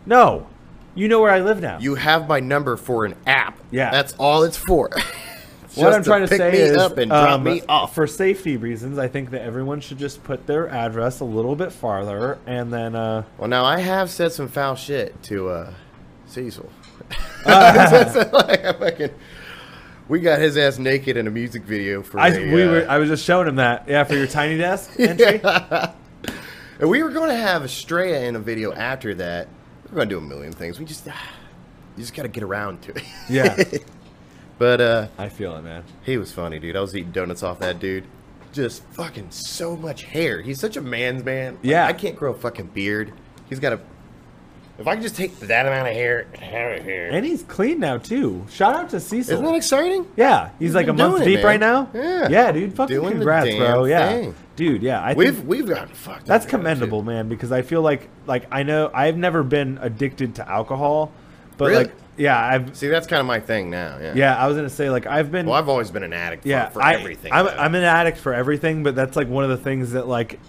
[0.06, 0.48] No,
[0.96, 1.78] you know where I live now.
[1.80, 3.60] You have my number for an app.
[3.70, 3.92] Yeah.
[3.92, 4.90] That's all it's for.
[5.78, 7.96] What I'm trying to, pick say me is, up and drop um, me off.
[7.96, 11.72] for safety reasons, I think that everyone should just put their address a little bit
[11.72, 15.74] farther, and then uh, Well, now I have said some foul shit to uh,
[16.26, 16.70] Cecil.
[17.46, 19.14] Like, fucking-
[20.10, 22.86] we got his ass naked in a music video for I a, we uh, were
[22.90, 25.42] I was just showing him that yeah for your tiny desk entry.
[26.80, 29.48] And we were going to have Estrella in a video after that.
[29.86, 30.80] We are going to do a million things.
[30.80, 31.14] We just, you
[31.98, 33.04] just got to get around to it.
[33.30, 33.64] Yeah.
[34.58, 35.84] But uh, I feel it, man.
[36.04, 36.76] he was funny, dude.
[36.76, 38.06] I was eating donuts off that dude.
[38.54, 40.42] Just fucking so much hair.
[40.42, 41.56] He's such a man's man.
[41.56, 41.86] Like, Yeah.
[41.86, 43.14] I can't grow a fucking beard.
[43.50, 43.80] He's got a.
[44.80, 47.10] If I could just take that amount of hair, and hair, hair.
[47.10, 48.46] And he's clean now too.
[48.50, 49.34] Shout out to Cecil.
[49.34, 50.06] Isn't that exciting?
[50.16, 51.46] yeah, he's like a month deep man.
[51.46, 51.90] right now.
[51.96, 52.30] Yeah.
[52.30, 52.76] yeah, dude.
[52.76, 53.86] Fucking Doing congrats, bro.
[53.86, 54.36] Yeah, thing.
[54.56, 54.84] dude.
[54.84, 56.28] Yeah, I We've think we've gotten fucked.
[56.28, 57.08] that's commendable, too.
[57.08, 57.28] man.
[57.28, 61.12] Because I feel like like I know I've never been addicted to alcohol,
[61.58, 61.86] but Really?
[61.86, 63.98] like yeah, I've See, that's kind of my thing now.
[64.02, 64.14] Yeah.
[64.16, 66.50] yeah, I was gonna say like I've been Well, I've always been an addict for,
[66.50, 67.32] yeah for I, everything.
[67.32, 67.52] I'm, though.
[67.52, 70.40] I'm an addict for everything, but that's like one of the things that like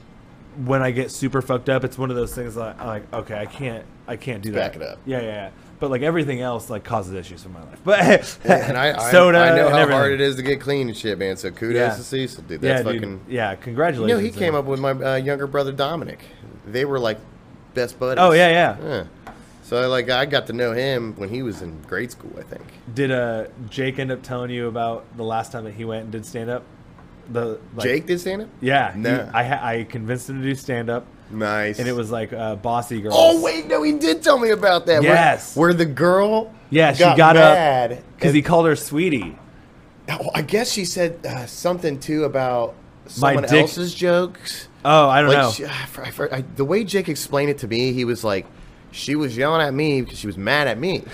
[0.65, 3.39] when I get super fucked up, it's one of those things that I'm like okay,
[3.39, 4.83] I can't I can't do Back that.
[4.83, 4.99] it up.
[5.07, 5.51] Yeah, yeah, yeah.
[5.81, 7.81] But like everything else like causes issues in my life.
[7.85, 8.01] But
[8.45, 9.93] and I, I, soda I know and how everything.
[10.01, 11.37] hard it is to get clean and shit, man.
[11.37, 11.95] So kudos Yeah.
[11.95, 12.63] to Cecil, dude.
[12.63, 12.95] Yeah, dude.
[12.95, 13.21] fucking.
[13.29, 14.19] Yeah, You congratulations.
[14.21, 16.19] know, he came up with my uh, younger brother Dominic.
[16.67, 17.19] They were like
[17.75, 18.19] best buddies.
[18.21, 18.77] Oh yeah, yeah.
[18.83, 19.05] Yeah.
[19.69, 22.65] So like I got to know him when he was in grade school, I think.
[22.95, 26.13] Did uh Jake end up telling you about the last time that he went and
[26.13, 26.63] did stand up?
[27.31, 28.49] The like, Jake did stand up.
[28.63, 29.31] Yeah, he- No.
[29.35, 31.79] I I convinced him to do stand up, Nice.
[31.79, 33.13] and it was like uh, bossy girl.
[33.15, 35.03] Oh wait, no, he did tell me about that.
[35.03, 35.55] Where- Yes.
[35.55, 36.55] Where, the girl.
[36.71, 39.37] Yeah, she got up mad because he called her sweetie.
[40.09, 44.69] Oh, I guess she said uh, something too about My someone dick- else's jokes.
[44.83, 45.51] Oh, I don't like know.
[45.51, 48.47] she- I, I, I- the way Jake explained it to me, he was like,
[48.91, 51.05] she was yelling at me because she was mad at me.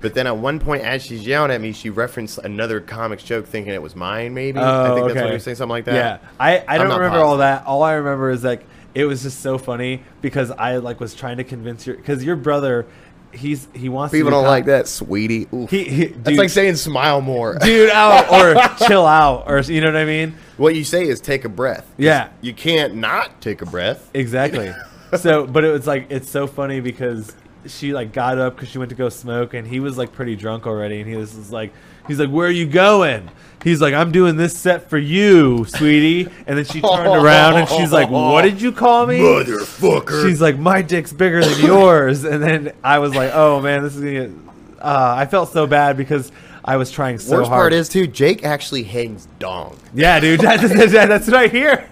[0.00, 3.46] But then at one point, as she's yelling at me, she referenced another comics joke,
[3.46, 4.34] thinking it was mine.
[4.34, 5.28] Maybe oh, I Oh, think that's what oh, okay.
[5.28, 5.94] he was saying, something like that.
[5.94, 7.66] Yeah, I, I don't remember all that.
[7.66, 8.64] All I remember is like
[8.94, 12.36] it was just so funny because I like was trying to convince your because your
[12.36, 12.86] brother,
[13.32, 15.46] he's he wants People don't like that, sweetie.
[15.68, 17.58] He, he that's like saying smile more.
[17.62, 20.34] dude out or chill out or you know what I mean.
[20.56, 21.86] what you say is take a breath.
[21.98, 22.30] Yeah.
[22.40, 24.10] You can't not take a breath.
[24.14, 24.72] Exactly.
[25.16, 27.34] So, but it was like it's so funny because
[27.66, 30.36] she like got up because she went to go smoke, and he was like pretty
[30.36, 31.72] drunk already, and he was just like,
[32.06, 33.30] he's like, "Where are you going?"
[33.62, 37.68] He's like, "I'm doing this set for you, sweetie." And then she turned around and
[37.68, 40.28] she's like, "What did you call me?" Motherfucker.
[40.28, 43.96] She's like, "My dick's bigger than yours." And then I was like, "Oh man, this
[43.96, 44.48] is gonna." Get...
[44.80, 46.30] Uh, I felt so bad because
[46.64, 47.60] I was trying so Worst hard.
[47.60, 49.78] part is too, Jake actually hangs dong.
[49.94, 51.88] yeah, dude, that's, that's, that's what I hear.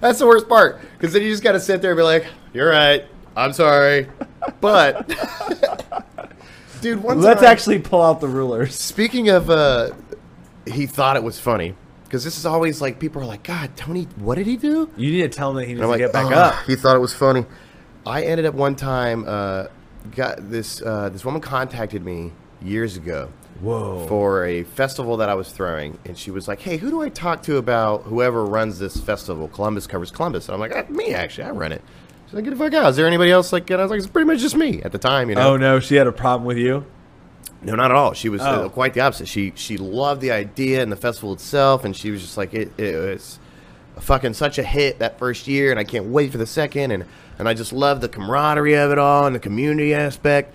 [0.00, 0.80] That's the worst part.
[0.92, 3.04] Because then you just got to sit there and be like, you're right.
[3.36, 4.08] I'm sorry.
[4.60, 5.08] But,
[6.80, 8.74] dude, one Let's time- actually pull out the rulers.
[8.74, 9.90] Speaking of, uh,
[10.66, 11.74] he thought it was funny.
[12.04, 14.88] Because this is always like, people are like, God, Tony, what did he do?
[14.96, 16.54] You need to tell him that he needs And to like, get back "Ugh." up.
[16.66, 17.44] He thought it was funny.
[18.06, 19.66] I ended up one time, uh,
[20.14, 22.32] got this, uh, this woman contacted me
[22.62, 23.28] years ago
[23.60, 24.06] Whoa.
[24.08, 27.08] for a festival that I was throwing, and she was like, "Hey, who do I
[27.08, 29.48] talk to about whoever runs this festival?
[29.48, 31.82] Columbus covers Columbus." And I'm like, "Ah, "Me, actually, I run it."
[32.26, 32.90] She's like, "Get the fuck out!
[32.90, 34.92] Is there anybody else?" Like, and I was like, "It's pretty much just me at
[34.92, 36.84] the time, you know." Oh no, she had a problem with you.
[37.62, 38.12] No, not at all.
[38.12, 38.68] She was uh, Oh.
[38.68, 39.28] quite the opposite.
[39.28, 42.78] She she loved the idea and the festival itself, and she was just like, "It,
[42.78, 43.38] it was
[44.00, 47.04] fucking such a hit that first year, and I can't wait for the second, and
[47.38, 50.54] and I just love the camaraderie of it all and the community aspect."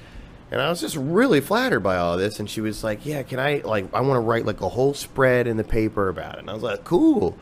[0.51, 2.39] And I was just really flattered by all this.
[2.39, 4.93] And she was like, "Yeah, can I like I want to write like a whole
[4.93, 7.37] spread in the paper about it." And I was like, "Cool,"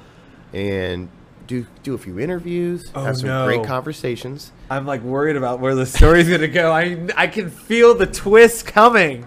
[0.54, 1.10] and
[1.48, 3.46] do do a few interviews, Oh, have some no.
[3.46, 4.52] great conversations.
[4.70, 6.72] I'm like worried about where the story's gonna go.
[6.72, 9.26] I I can feel the twist coming.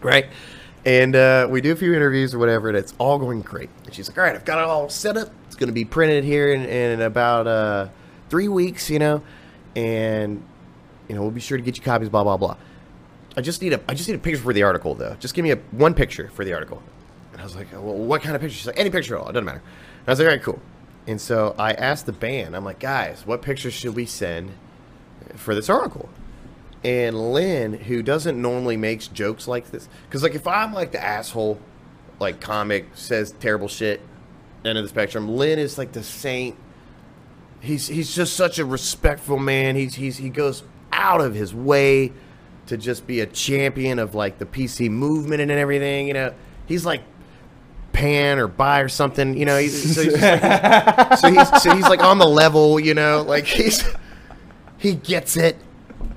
[0.00, 0.26] right?
[0.86, 3.68] And uh, we do a few interviews or whatever, and it's all going great.
[3.84, 5.28] And she's like, "All right, I've got it all set up.
[5.48, 7.88] It's going to be printed here in, in about uh,
[8.30, 9.20] three weeks, you know,
[9.76, 10.42] and
[11.08, 12.08] you know we'll be sure to get you copies.
[12.08, 12.56] Blah blah blah.
[13.38, 15.14] I just need a I just need a picture for the article though.
[15.20, 16.82] Just give me a one picture for the article."
[17.32, 19.28] And I was like, "Well, what kind of picture?" She's like, "Any picture at all.
[19.28, 19.62] It doesn't matter."
[20.00, 20.60] And I was like, "All right, cool."
[21.06, 22.56] And so I asked the band.
[22.56, 24.50] I'm like, "Guys, what pictures should we send
[25.36, 26.08] for this article?"
[26.82, 31.02] And Lynn, who doesn't normally makes jokes like this, because like if I'm like the
[31.02, 31.60] asshole,
[32.18, 34.00] like comic says terrible shit,
[34.64, 35.28] end of the spectrum.
[35.28, 36.56] Lynn is like the saint.
[37.60, 39.76] He's he's just such a respectful man.
[39.76, 42.12] He's he's he goes out of his way
[42.68, 46.06] to just be a champion of like the PC movement and everything.
[46.08, 46.34] You know,
[46.66, 47.02] he's like
[47.92, 49.36] pan or buy or something.
[49.36, 52.78] You know, he's, so, he's like, so he's so he's like on the level.
[52.78, 53.84] You know, like he's
[54.78, 55.56] he gets it,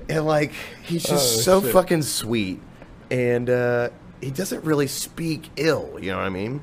[0.08, 0.52] and like
[0.84, 1.72] he's just Oh, so shit.
[1.72, 2.60] fucking sweet,
[3.10, 3.88] and uh,
[4.20, 5.98] he doesn't really speak ill.
[6.00, 6.62] You know what I mean?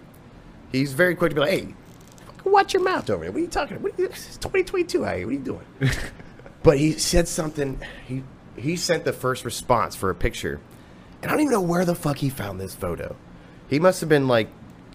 [0.72, 1.74] He's very quick to be like, "Hey,
[2.46, 3.32] watch your mouth over there.
[3.32, 3.78] What are you talking?
[3.78, 3.84] about?
[3.92, 5.04] What are you, it's 2022.
[5.04, 5.66] Hey, what are you doing?"
[6.64, 7.82] but he said something.
[8.08, 8.24] He
[8.60, 10.60] he sent the first response for a picture,
[11.22, 13.16] and I don't even know where the fuck he found this photo.
[13.70, 14.50] He must have been like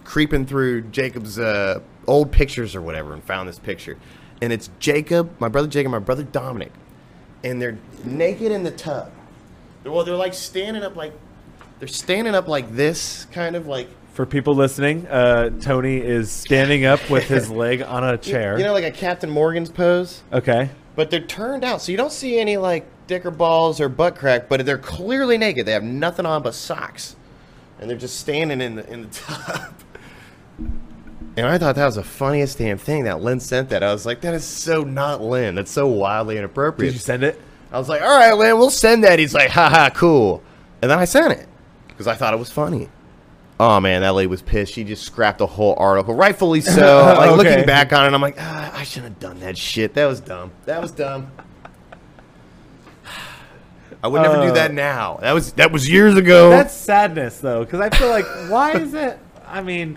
[0.04, 3.96] creeping through Jacob's uh, old pictures or whatever and found this picture.
[4.42, 6.72] And it's Jacob, my brother Jacob, my brother Dominic,
[7.42, 9.10] and they're naked in the tub.
[9.84, 11.12] Well, they're like standing up like
[11.78, 16.84] they're standing up like this, kind of like For people listening, uh, Tony is standing
[16.84, 18.58] up with his leg on a chair.
[18.58, 20.22] you know, like a Captain Morgan's pose.
[20.32, 20.70] okay.
[20.96, 24.16] But they're turned out, so you don't see any like dick or balls or butt
[24.16, 24.48] crack.
[24.48, 25.66] But they're clearly naked.
[25.66, 27.16] They have nothing on but socks,
[27.80, 29.74] and they're just standing in the in the tub.
[31.36, 33.70] And I thought that was the funniest damn thing that Lynn sent.
[33.70, 35.56] That I was like, that is so not Lynn.
[35.56, 36.90] That's so wildly inappropriate.
[36.92, 37.40] Did you send it?
[37.72, 39.18] I was like, all right, Lynn, we'll send that.
[39.18, 40.42] He's like, haha, cool.
[40.80, 41.48] And then I sent it
[41.88, 42.88] because I thought it was funny.
[43.58, 44.72] Oh man, that lady was pissed.
[44.74, 47.04] She just scrapped the whole article, rightfully so.
[47.16, 47.36] Like Okay.
[47.50, 49.94] looking back on it, I'm like, ah, I shouldn't have done that shit.
[49.94, 50.52] That was dumb.
[50.66, 51.30] That was dumb.
[54.04, 55.16] I would never do Uh, that now.
[55.22, 56.50] That was that was years ago.
[56.50, 59.18] That's sadness, though, because I feel like why is it?
[59.48, 59.96] I mean,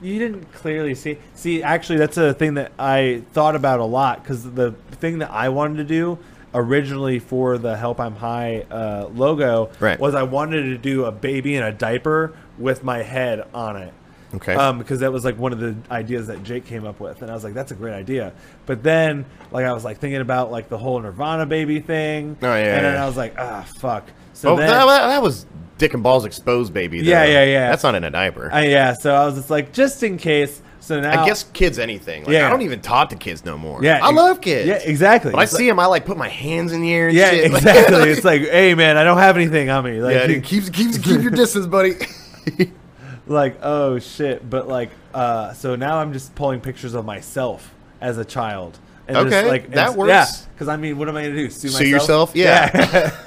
[0.00, 1.18] you didn't clearly see.
[1.34, 5.32] See, actually, that's a thing that I thought about a lot because the thing that
[5.32, 6.18] I wanted to do
[6.54, 9.98] originally for the Help I'm High uh, logo Right.
[9.98, 13.92] was I wanted to do a baby in a diaper with my head on it.
[14.34, 14.54] Okay.
[14.54, 17.30] Um, because that was like one of the ideas that Jake came up with, and
[17.30, 18.32] I was like, "That's a great idea."
[18.66, 22.36] But then, like, I was like thinking about like the whole Nirvana baby thing.
[22.40, 23.02] Oh, yeah, And then yeah.
[23.02, 25.46] I was like, "Ah, fuck." So oh, then, that, that, was
[25.78, 27.00] dick and balls exposed, baby.
[27.00, 27.10] though.
[27.10, 27.70] Yeah, yeah, yeah.
[27.70, 28.50] That's not in a diaper.
[28.52, 30.62] I, yeah, so I was just like, just in case.
[30.78, 32.24] So now, I guess kids anything.
[32.24, 32.46] Like, Yeah.
[32.46, 33.84] I don't even talk to kids no more.
[33.84, 34.66] yeah, I love kids.
[34.66, 35.30] Yeah, exactly.
[35.32, 37.08] When I It's see them, I like put my hands in the air.
[37.08, 37.44] And yeah, shit.
[37.52, 38.10] Exactly.
[38.10, 40.00] it's like, hey, man, I don't have anything on me.
[40.00, 41.96] Like, yeah, dude, keep keep keep your distance, buddy.
[43.30, 44.48] like, oh shit.
[44.48, 48.78] But like, uh, so now I'm just pulling pictures of myself as a child.
[49.08, 50.08] And just, Okay, like, that and- works.
[50.08, 51.50] Yeah, because I mean, what am I gonna do?
[51.50, 52.32] Sue, Sue yourself?
[52.34, 52.70] Yeah.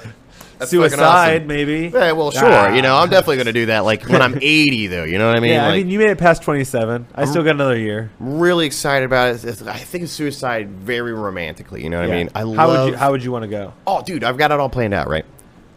[0.56, 1.46] That's fucking Suicide, awesome.
[1.48, 1.90] maybe.
[1.92, 2.44] Yeah, well, sure.
[2.44, 2.72] Ah.
[2.72, 3.80] You know, I'm definitely gonna do that.
[3.80, 5.02] Like when I'm 80, though.
[5.04, 5.50] You know what I mean?
[5.50, 7.08] Yeah, I mean, you made it past 27.
[7.14, 8.10] I still got another year.
[8.20, 9.44] I'm really excited about it.
[9.44, 11.82] It's- I think of suicide very romantically.
[11.82, 12.30] You know what I mean?
[12.36, 12.84] I how love.
[12.84, 13.72] would you How would you want to go?
[13.86, 15.08] oh, dude, I've got it all planned out.
[15.08, 15.24] Right.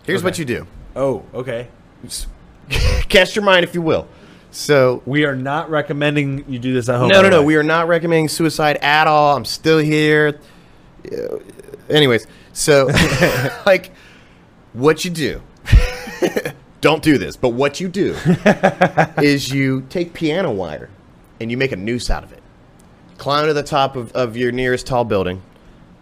[0.06, 0.68] Here's what you do.
[0.96, 1.68] Oh, okay.
[3.10, 4.08] Cast your mind, if you will.
[4.58, 7.10] So We are not recommending you do this at home.
[7.10, 7.44] No, no, no.
[7.44, 9.38] We are not recommending suicide at all.
[9.38, 10.40] I'm still here.
[11.06, 11.38] Uh,
[11.90, 12.90] Anyways, so
[13.68, 13.92] like,
[14.74, 15.42] what you do?
[16.82, 18.16] Don't do this, but what you do
[19.22, 20.90] is you take piano wire
[21.40, 22.42] and you make a noose out of it.
[23.20, 25.42] Climb to the top of, of your nearest tall building,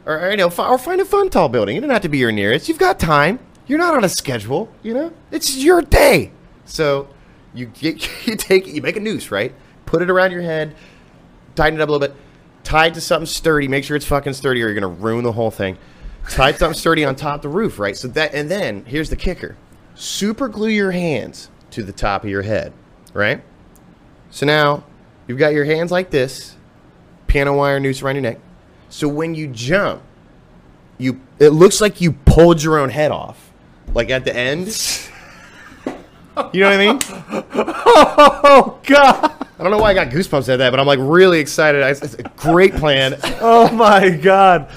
[0.06, 1.76] or, you know, or find a fun tall building.
[1.76, 2.70] It doesn't have to be your nearest.
[2.70, 3.40] You've got time.
[3.68, 4.70] You're not on a schedule.
[4.82, 6.32] You know, it's your day.
[6.66, 7.08] So
[7.56, 9.54] you get, you take you make a noose, right?
[9.86, 10.76] Put it around your head,
[11.56, 12.16] tighten it up a little bit,
[12.64, 13.68] tie it to something sturdy.
[13.68, 15.78] Make sure it's fucking sturdy, or you're gonna ruin the whole thing.
[16.30, 17.96] Tie something sturdy on top of the roof, right?
[17.96, 19.56] So that, and then here's the kicker:
[19.94, 22.74] super glue your hands to the top of your head,
[23.14, 23.42] right?
[24.32, 24.84] So now
[25.28, 26.58] you've got your hands like this,
[27.28, 28.40] piano wire noose around your neck.
[28.90, 30.02] So when you jump,
[30.98, 33.52] you it looks like you pulled your own head off,
[33.94, 34.68] like at the end.
[36.54, 37.00] You know what I mean?
[37.98, 39.46] Oh God!
[39.60, 41.82] I don't know why I got goosebumps at that, but I'm like really excited.
[41.82, 43.16] I- It's a great plan.
[43.42, 44.70] Oh my God!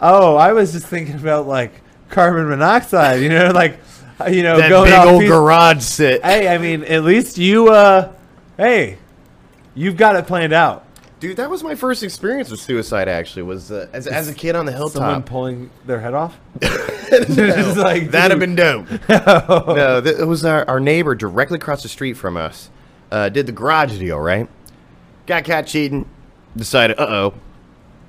[0.00, 1.72] Oh, I was just thinking about like
[2.08, 3.20] carbon monoxide.
[3.22, 3.78] You know, like
[4.30, 6.24] you know, that going big old piece- garage sit.
[6.24, 8.12] Hey, I mean, at least you, uh,
[8.56, 8.98] hey,
[9.74, 10.84] you've got it planned out.
[11.20, 13.06] Dude, that was my first experience with suicide.
[13.06, 15.02] Actually, was uh, as, as a kid on the hilltop.
[15.02, 16.38] Someone pulling their head off.
[17.10, 18.86] No, like, that'd have been dope.
[19.08, 22.70] no, th- it was our, our neighbor directly across the street from us.
[23.10, 24.48] Uh, did the garage deal right?
[25.26, 26.08] Got caught cheating.
[26.56, 27.34] Decided, uh oh,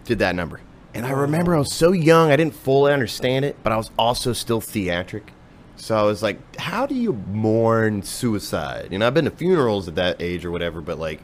[0.05, 0.61] did that number.
[0.93, 3.89] And I remember I was so young, I didn't fully understand it, but I was
[3.97, 5.31] also still theatric.
[5.77, 8.89] So I was like, how do you mourn suicide?
[8.91, 11.21] You know, I've been to funerals at that age or whatever, but like,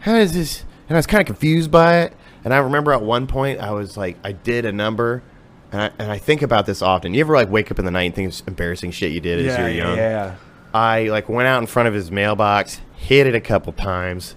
[0.00, 0.64] how is this?
[0.90, 2.12] And I was kind of confused by it.
[2.44, 5.22] And I remember at one point I was like, I did a number,
[5.70, 7.14] and I, and I think about this often.
[7.14, 9.46] You ever like wake up in the night and think of embarrassing shit you did
[9.46, 9.96] as you were young?
[9.96, 10.34] yeah.
[10.74, 14.34] I like went out in front of his mailbox, hit it a couple times,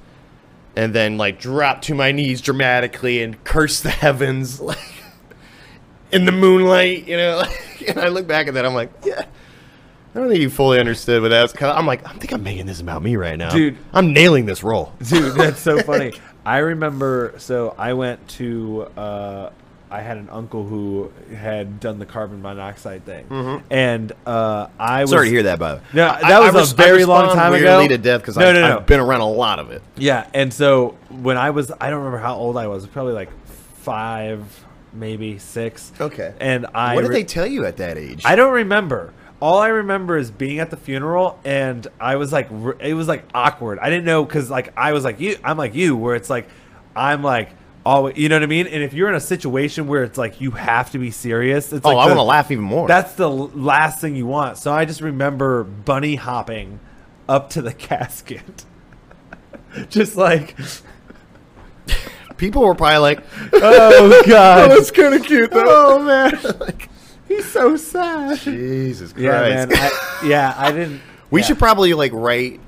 [0.76, 4.78] and then like dropped to my knees dramatically and cursed the heavens like
[6.12, 7.44] in the moonlight, you know.
[7.88, 9.26] and I look back at that, I'm like, yeah,
[10.14, 11.54] I don't think you fully understood what that was.
[11.60, 13.78] I'm like, I think I'm making this about me right now, Dude.
[13.92, 14.94] I'm nailing this role.
[15.08, 16.14] Dude, that's so funny.
[16.46, 17.36] I remember.
[17.38, 18.84] So I went to.
[18.98, 19.50] Uh,
[19.92, 25.12] I had an uncle who had done the carbon monoxide thing, and uh, I was
[25.12, 25.16] Mm-hmm.
[25.18, 25.84] Sorry to hear that, by the way.
[25.94, 27.88] No, that I was a res- very long time ago.
[27.88, 28.78] to death because No, I've, no, no.
[28.78, 29.84] I've been around a lot of it.
[29.96, 32.88] Yeah, and so when I was, I don't remember how old I was.
[32.88, 33.30] Probably like
[33.84, 35.92] five, maybe six.
[36.02, 36.34] Okay.
[36.40, 36.96] And I.
[36.96, 38.24] what did re- they tell you at that age?
[38.26, 39.14] I don't remember.
[39.44, 43.26] All I remember is being at the funeral, and I was like, it was like
[43.34, 43.78] awkward.
[43.80, 46.48] I didn't know because like I was like you, I'm like you, where it's like,
[46.96, 47.50] I'm like,
[47.86, 48.68] always, you know what I mean.
[48.68, 51.86] And if you're in a situation where it's like you have to be serious, it's
[51.86, 52.88] oh, like I want to laugh even more.
[52.88, 54.60] That's the last thing you want.
[54.60, 56.80] So I just remember bunny hopping
[57.28, 58.64] up to the casket,
[59.90, 60.56] just like,
[62.38, 63.24] People were probably like,
[63.54, 65.64] oh god, that's kind of cute though.
[65.66, 66.34] oh man,
[67.36, 68.40] he's so sad.
[68.40, 69.24] Jesus Christ.
[69.26, 69.70] Yeah, man.
[69.74, 71.02] I, yeah, I didn't.
[71.32, 71.48] we yeah.
[71.48, 72.60] should probably like write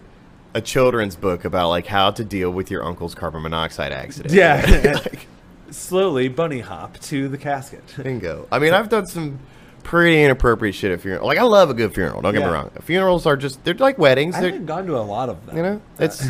[0.53, 4.33] a children's book about like how to deal with your uncle's carbon monoxide accident.
[4.33, 4.99] Yeah.
[5.05, 5.27] like,
[5.71, 7.83] slowly bunny hop to the casket.
[8.01, 8.47] bingo.
[8.51, 9.39] I mean, I've done some
[9.83, 11.27] pretty inappropriate shit at funeral.
[11.27, 12.21] Like, I love a good funeral.
[12.21, 12.47] Don't get Yeah.
[12.47, 12.71] me wrong.
[12.81, 14.33] Funerals are just, they're like weddings.
[14.35, 15.57] I They're, haven't gone to a lot of them.
[15.57, 16.23] you know, it's.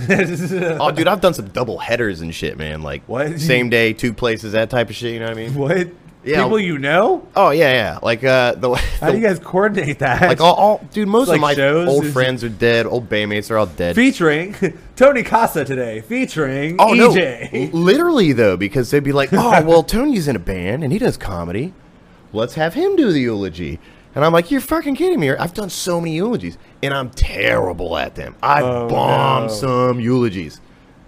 [0.82, 2.82] Oh, dude, I've done some double headers and shit, man.
[2.82, 3.40] Like, What?
[3.40, 5.14] Same day, two places, that type of shit.
[5.14, 5.56] You know what I mean?
[5.56, 5.88] what?
[6.26, 6.44] Yeah.
[6.44, 7.28] People you know?
[7.36, 8.00] Oh yeah, yeah.
[8.02, 10.22] Like uh, the, How do you guys coordinate that?
[10.22, 11.08] like all, all dude.
[11.08, 11.88] Most Like of my shows?
[11.88, 12.88] old friends are dead.
[12.88, 13.96] Old bandmates are all dead.
[13.96, 14.56] featuring
[14.96, 16.02] Tony Casa today.
[16.02, 17.70] Featuring Oh no, EJ.
[17.74, 21.16] literally though, because they'd be like, "Oh, well, Tony's in a band and he does
[21.16, 21.74] comedy.
[22.34, 23.80] Let's have him do the eulogy."
[24.16, 27.98] And I'm like, "You're fucking kidding me!" I've done so many eulogies, and I'm terrible
[27.98, 28.36] at them.
[28.42, 29.54] I Oh, bombed no.
[29.54, 30.60] some eulogies.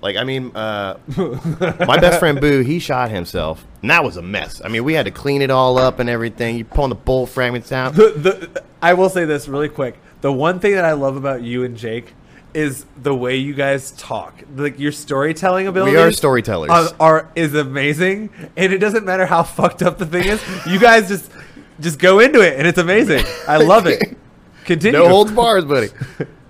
[0.01, 4.21] Like, I mean, uh, my best friend Boo, he shot himself, and that was a
[4.21, 4.61] mess.
[4.63, 6.57] I mean, we had to clean it all up and everything.
[6.57, 7.95] You're pulling the bull fragments out.
[7.95, 9.97] the, the, I will say this really quick.
[10.21, 12.13] The one thing that I love about you and Jake
[12.53, 14.41] is the way you guys talk.
[14.55, 15.99] Like your storytelling abilities.
[15.99, 16.71] are storytellers.
[16.71, 20.43] Are, are is amazing, and it doesn't matter how fucked up the thing is.
[20.67, 21.31] You guys just
[21.79, 23.23] just go into it, and it's amazing.
[23.47, 24.17] I love it.
[24.65, 24.99] Continue.
[24.99, 25.89] No holds bars, buddy.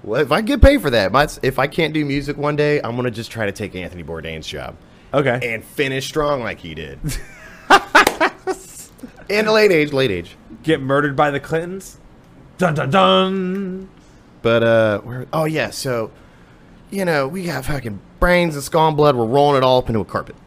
[0.07, 2.79] Well, if I get paid for that, my, if I can't do music one day,
[2.81, 4.77] I'm gonna just try to take Anthony Bourdain's job
[5.13, 5.37] Okay.
[5.53, 6.97] and finish strong like he did.
[9.29, 10.37] In a late age, late age.
[10.63, 11.97] Get murdered by the Clintons.
[12.57, 13.89] Dun dun dun.
[14.41, 16.11] But uh, where, oh yeah, so
[16.89, 19.17] you know we got fucking brains and skull and blood.
[19.17, 20.37] We're rolling it all up into a carpet,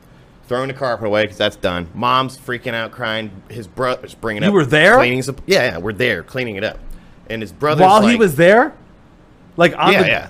[0.48, 1.88] throwing the carpet away because that's done.
[1.92, 3.42] Mom's freaking out, crying.
[3.50, 4.52] His brother's bringing You up.
[4.52, 4.96] You were there?
[4.96, 6.78] Cleaning some, yeah, yeah, we're there cleaning it up.
[7.28, 8.74] And his brother While he was there,
[9.61, 10.08] like on yeah, the.
[10.08, 10.28] yeah.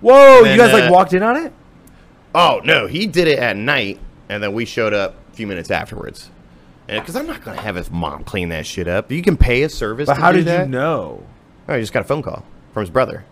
[0.00, 0.42] Whoa!
[0.42, 1.52] Then, you guys uh, like walked in on it.
[2.34, 3.98] Oh no, he did it at night,
[4.28, 6.30] and then we showed up a few minutes afterwards.
[6.86, 9.10] Because I'm not gonna have his mom clean that shit up.
[9.10, 10.06] You can pay a service.
[10.06, 10.66] But how did that.
[10.66, 11.24] you know?
[11.68, 13.24] Oh, he just got a phone call from his brother.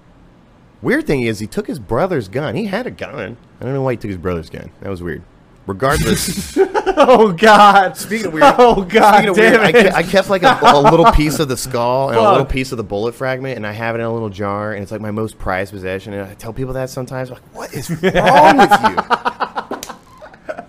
[0.82, 2.54] Weird thing is, he took his brother's gun.
[2.54, 3.36] He had a gun.
[3.60, 4.70] I don't know why he took his brother's gun.
[4.80, 5.22] That was weird.
[5.66, 6.56] Regardless,
[6.96, 7.96] Oh God!
[7.96, 9.14] Speaking of weird- oh God!
[9.14, 9.90] speaking of damn weird, I, it!
[9.92, 12.70] ke- I kept like a, a little piece of the skull and a little piece
[12.70, 15.00] of the bullet fragment, and I have it in a little jar, and it's like
[15.00, 16.12] my most prized possession.
[16.12, 18.96] And I tell people that sometimes, like, what is wrong with you?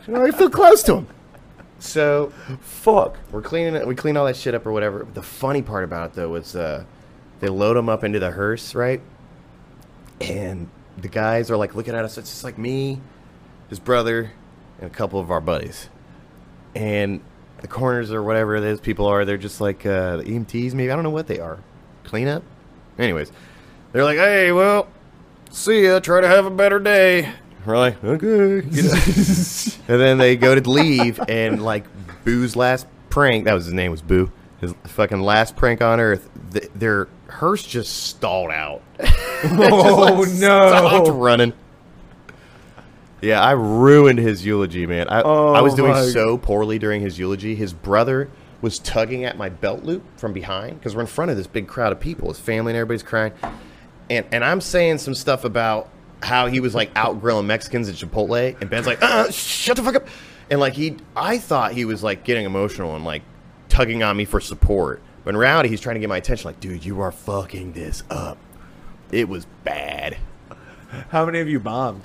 [0.07, 1.07] You know, I feel close to him.
[1.79, 2.31] So
[2.61, 3.17] Fuck.
[3.31, 3.87] we're cleaning it.
[3.87, 5.07] We clean all that shit up or whatever.
[5.15, 6.83] The funny part about it though was uh,
[7.39, 9.01] they load him up into the hearse, right?
[10.21, 12.19] And the guys are like looking at us.
[12.19, 13.01] It's just like me,
[13.69, 14.31] his brother,
[14.79, 15.89] and a couple of our buddies.
[16.75, 17.21] And
[17.61, 20.73] the coroners or whatever those people are, they're just like uh, the EMTs.
[20.73, 21.59] Maybe I don't know what they are.
[22.03, 22.43] Cleanup.
[22.99, 23.31] Anyways,
[23.91, 24.87] they're like, "Hey, well,
[25.51, 25.99] see ya.
[25.99, 27.31] Try to have a better day."
[27.65, 28.93] We're like, "Okay." You know?
[29.87, 31.85] And then they go to leave, and like
[32.23, 34.31] Boo's last prank, that was his name, was Boo.
[34.61, 38.81] His fucking last prank on Earth, th- their hearse just stalled out.
[39.47, 41.13] Oh Stopped no!
[41.13, 41.53] running.
[43.21, 45.07] Yeah, I ruined his eulogy, man.
[45.07, 47.55] I, I was Oh, doing my- so poorly during his eulogy.
[47.55, 48.29] His brother
[48.61, 51.67] was tugging at my belt loop from behind because we're in front of this big
[51.67, 52.29] crowd of people.
[52.29, 53.31] His family and everybody's crying.
[54.09, 55.89] And, and I'm saying some stuff about
[56.21, 58.59] how he was like out grilling Mexicans at Chipotle.
[58.61, 60.07] And Ben's like, uh, shut the fuck up.
[60.49, 63.23] And like he, I thought he was like getting emotional and like
[63.69, 65.01] tugging on me for support.
[65.23, 66.47] But in reality, he's trying to get my attention.
[66.49, 68.37] Like, dude, you are fucking this up.
[69.11, 70.17] It was bad.
[71.09, 72.03] How many of you bombed?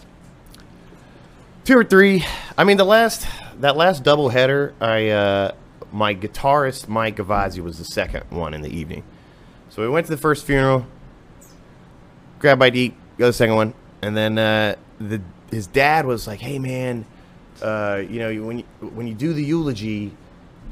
[1.64, 2.24] Two or three.
[2.56, 3.26] I mean, the last
[3.60, 5.52] that last double header, I uh,
[5.92, 9.04] my guitarist Mike Gavazzi was the second one in the evening.
[9.68, 10.86] So we went to the first funeral,
[12.38, 16.26] grab by deep, go to the second one, and then uh, the his dad was
[16.26, 17.04] like, "Hey man,
[17.62, 20.12] uh, you know when you when you do the eulogy."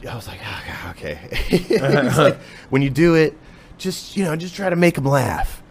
[0.09, 1.18] I was like, "Oh, okay.
[2.16, 2.39] Like,
[2.70, 3.36] when you do it,
[3.78, 5.62] just you know, just try to make him laugh.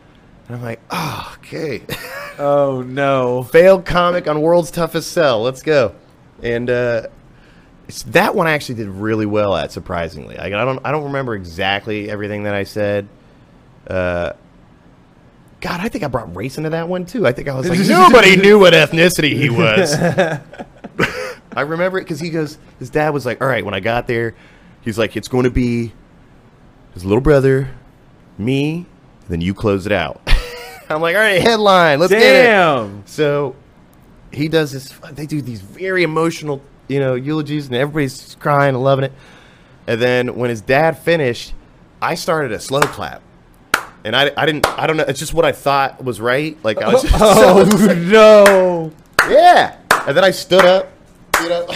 [0.47, 1.81] And I'm like, oh, okay.
[2.39, 3.41] Oh no.
[3.43, 5.41] Failed comic on World's Toughest Sell.
[5.41, 5.95] Let's go.
[6.43, 7.07] And uh,
[7.87, 10.35] it's, that one I actually did really well at, surprisingly.
[10.35, 13.07] Like, I don't I don't remember exactly everything that I said.
[13.87, 14.33] Uh,
[15.61, 17.25] God, I think I brought race into that one too.
[17.25, 19.95] I think I was like, nobody knew what ethnicity he was.
[21.55, 24.05] I remember it because he goes, his dad was like, all right, when I got
[24.05, 24.35] there,
[24.81, 25.91] he's like, it's going to be
[26.93, 27.71] his little brother,
[28.37, 28.85] me,
[29.21, 30.21] and then you close it out.
[30.89, 33.07] I'm like, all right, headline, let's get it.
[33.09, 33.55] So
[34.31, 34.89] he does this.
[35.11, 39.11] They do these very emotional, you know, eulogies, and everybody's crying and loving it.
[39.87, 41.53] And then when his dad finished,
[42.01, 43.21] I started a slow clap,
[44.03, 45.05] and I, I didn't, I don't know.
[45.07, 46.57] It's just what I thought was right.
[46.63, 47.63] Like I was, just, Oh
[47.95, 48.91] no.
[49.29, 49.77] yeah.
[50.07, 50.89] And then I stood up,
[51.41, 51.67] you know,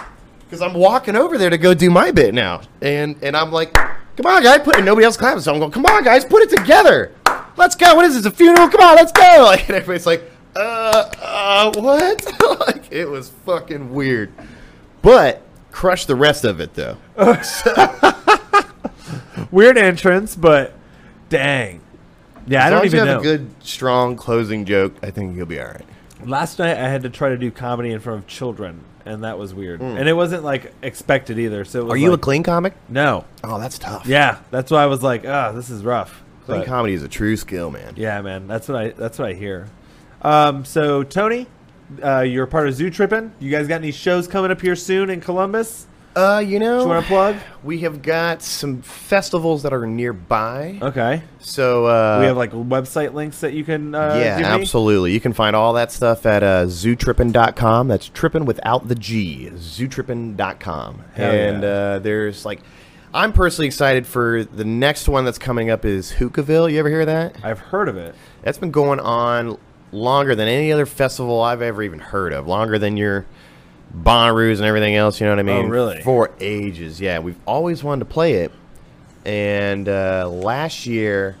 [0.44, 3.72] because I'm walking over there to go do my bit now, and and I'm like,
[3.74, 4.76] come on, guys, put.
[4.76, 7.12] And nobody else clapping, so I'm going, come on, guys, put it together.
[7.56, 7.94] Let's go.
[7.94, 8.26] What is this?
[8.26, 8.68] A funeral?
[8.68, 9.22] Come on, let's go.
[9.46, 12.60] Like, and everybody's like, uh, uh, what?
[12.66, 14.32] like, it was fucking weird,
[15.02, 16.96] but crush the rest of it though.
[19.50, 20.74] Weird entrance, but
[21.28, 21.80] dang.
[22.46, 23.30] Yeah, I don't as you even have know.
[23.30, 25.84] a good, strong closing joke, I think you'll be all right.
[26.24, 29.38] Last night I had to try to do comedy in front of children, and that
[29.38, 29.80] was weird.
[29.80, 29.98] Mm.
[29.98, 31.64] And it wasn't like expected either.
[31.64, 32.74] So it was Are you like, a clean comic?
[32.88, 33.24] no?
[33.44, 34.06] Oh, that's tough.
[34.06, 36.22] Yeah, that's why I was like, ah, this is rough.
[36.46, 37.94] Clean But- comedy is a true skill, man.
[37.96, 39.68] Yeah, man, that's what I that's what I hear.
[40.22, 41.46] Um, so Tony,
[42.02, 43.32] uh, you're a part of Zoo Trippin'.
[43.38, 45.86] You guys got any shows coming up here soon in Columbus?
[46.16, 47.36] Uh, you know, You want to plug?
[47.62, 50.78] We have got some festivals that are nearby.
[50.80, 51.22] Okay.
[51.40, 53.94] So uh, we have like website links that you can.
[53.94, 54.54] Uh, yeah, give me?
[54.62, 55.12] absolutely.
[55.12, 57.88] You can find all that stuff at uh, zootrippin.com.
[57.88, 59.50] That's trippin without the G.
[59.52, 61.04] Zootrippin.com.
[61.14, 61.68] Hell and yeah.
[61.68, 62.60] uh, there's like,
[63.16, 66.70] I'm personally excited for the next one that's coming up is Hookahville.
[66.70, 67.34] You ever hear that?
[67.42, 68.14] I've heard of it.
[68.42, 69.56] That's been going on
[69.90, 72.46] longer than any other festival I've ever even heard of.
[72.46, 73.24] Longer than your
[73.96, 75.18] Bonnaroos and everything else.
[75.18, 75.64] You know what I mean?
[75.64, 76.02] Oh, really?
[76.02, 77.00] For ages.
[77.00, 78.52] Yeah, we've always wanted to play it.
[79.24, 81.38] And uh, last year,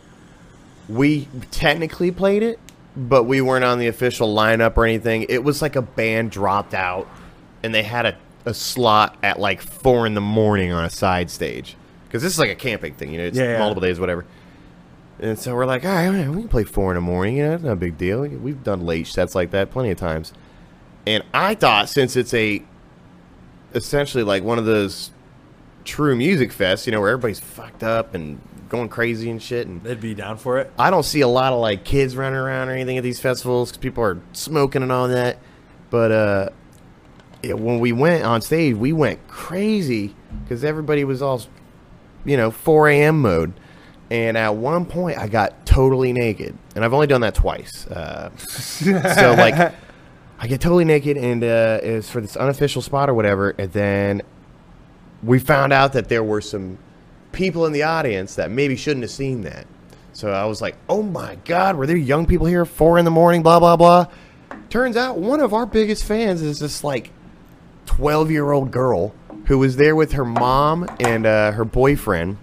[0.88, 2.58] we technically played it,
[2.96, 5.26] but we weren't on the official lineup or anything.
[5.28, 7.06] It was like a band dropped out,
[7.62, 8.16] and they had a,
[8.46, 11.76] a slot at like four in the morning on a side stage.
[12.06, 13.58] Because this is like a camping thing, you know, it's Yeah, yeah.
[13.58, 14.24] multiple days, whatever.
[15.18, 17.36] And so we're like, all right, we can play four in the morning.
[17.38, 18.20] You know, it's not a big deal.
[18.22, 20.32] We've done late sets like that plenty of times.
[21.06, 22.62] And I thought since it's a
[23.74, 25.10] essentially like one of those
[25.84, 29.82] true music fests, you know, where everybody's fucked up and going crazy and shit, and
[29.82, 30.72] They'd be down for it.
[30.78, 33.70] I don't see a lot of like kids running around or anything at these festivals
[33.70, 35.38] because people are smoking and all that.
[35.90, 36.48] But uh,
[37.42, 41.42] yeah, when we went on stage, we went crazy because everybody was all,
[42.24, 43.20] you know, 4 a.m.
[43.20, 43.52] mode.
[44.10, 47.88] And at one point, I got totally naked, and I've only done that twice.
[47.88, 49.74] Uh, so like,
[50.38, 53.50] I get totally naked, and uh, it's for this unofficial spot or whatever.
[53.50, 54.22] And then
[55.24, 56.78] we found out that there were some
[57.32, 59.66] people in the audience that maybe shouldn't have seen that.
[60.12, 63.10] So I was like, oh my God, were there young people here four in the
[63.10, 64.06] morning, blah, blah, blah.
[64.70, 67.10] Turns out one of our biggest fans is this like
[67.86, 69.14] 12 year old girl
[69.46, 72.36] who was there with her mom and uh, her boyfriend,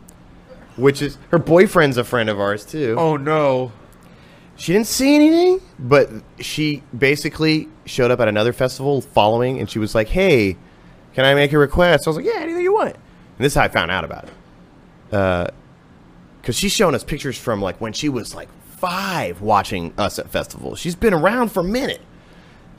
[0.77, 2.95] which is her boyfriend's a friend of ours too.
[2.97, 3.71] Oh no.
[4.55, 9.79] She didn't see anything, but she basically showed up at another festival following, and she
[9.79, 10.57] was like, "Hey,
[11.15, 13.55] can I make a request?" I was like, "Yeah, anything you want." And this is
[13.55, 15.53] how I found out about it,
[16.39, 20.29] because she's shown us pictures from like when she was like five, watching us at
[20.29, 20.77] festivals.
[20.79, 22.01] She's been around for a minute,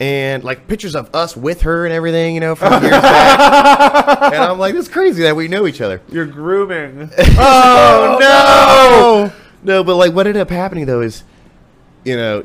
[0.01, 4.23] and like pictures of us with her and everything, you know, from years back.
[4.35, 7.11] And I'm like, "It's crazy that we know each other." You're grooming.
[7.37, 9.33] Oh no!
[9.63, 11.25] No, but like what ended up happening though is,
[12.05, 12.45] you know,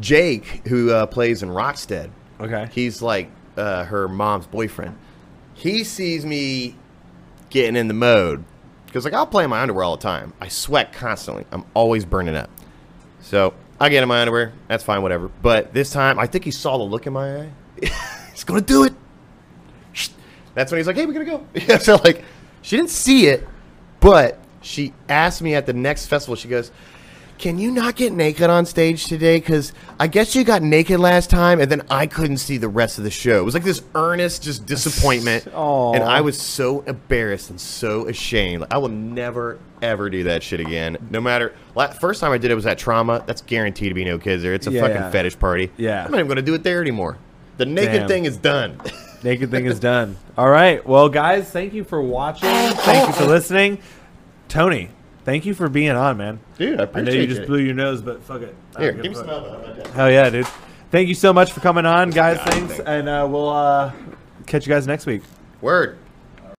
[0.00, 2.10] Jake, who uh, plays in Rockstead,
[2.40, 2.68] okay.
[2.72, 4.96] he's like uh, her mom's boyfriend.
[5.54, 6.76] He sees me
[7.50, 8.44] getting in the mode
[8.86, 10.32] because like I'll play in my underwear all the time.
[10.40, 11.44] I sweat constantly.
[11.52, 12.50] I'm always burning up.
[13.20, 14.52] So I get in my underwear.
[14.68, 15.26] That's fine, whatever.
[15.26, 17.50] But this time, I think he saw the look in my eye.
[18.30, 18.94] he's gonna do it.
[20.54, 22.22] That's when he's like, "Hey, we're gonna go." Yeah, so like,
[22.62, 23.44] she didn't see it,
[23.98, 26.36] but she asked me at the next festival.
[26.36, 26.70] She goes,
[27.42, 29.36] "Can you not get naked on stage today?
[29.38, 32.96] Because I guess you got naked last time, and then I couldn't see the rest
[32.98, 35.92] of the show." It was like this earnest, just disappointment, Aw.
[35.94, 38.60] and I was so embarrassed and so ashamed.
[38.62, 40.96] Like, I will never ever do that shit again.
[41.10, 41.52] No matter.
[41.74, 43.24] la- First time I did it was at Trauma.
[43.26, 44.54] That's guaranteed to be no kids there.
[44.54, 45.10] It's a Yeah, fucking yeah.
[45.10, 45.70] fetish party.
[45.76, 46.04] Yeah.
[46.04, 47.18] I'm not even gonna do it there anymore.
[47.58, 48.08] The naked Damn.
[48.08, 48.80] thing is done.
[49.24, 50.16] Naked thing is done.
[50.38, 50.84] All right.
[50.84, 52.48] Well, guys, thank you for watching.
[52.48, 53.78] Thank you for listening.
[54.48, 54.88] Tony,
[55.24, 56.40] thank you for being on, man.
[56.58, 57.10] Dude, I appreciate it.
[57.10, 57.46] I know you just it.
[57.46, 58.54] blew your nose, but fuck it.
[58.78, 59.34] Here, give me some fuck.
[59.34, 59.50] elbow.
[59.50, 59.86] How about that?
[59.88, 60.46] Hell yeah, dude.
[60.90, 62.38] Thank you so much for coming on, guys.
[62.38, 63.92] Thanks, thank and uh, we'll uh,
[64.46, 65.22] catch you guys next week.
[65.60, 65.98] Word.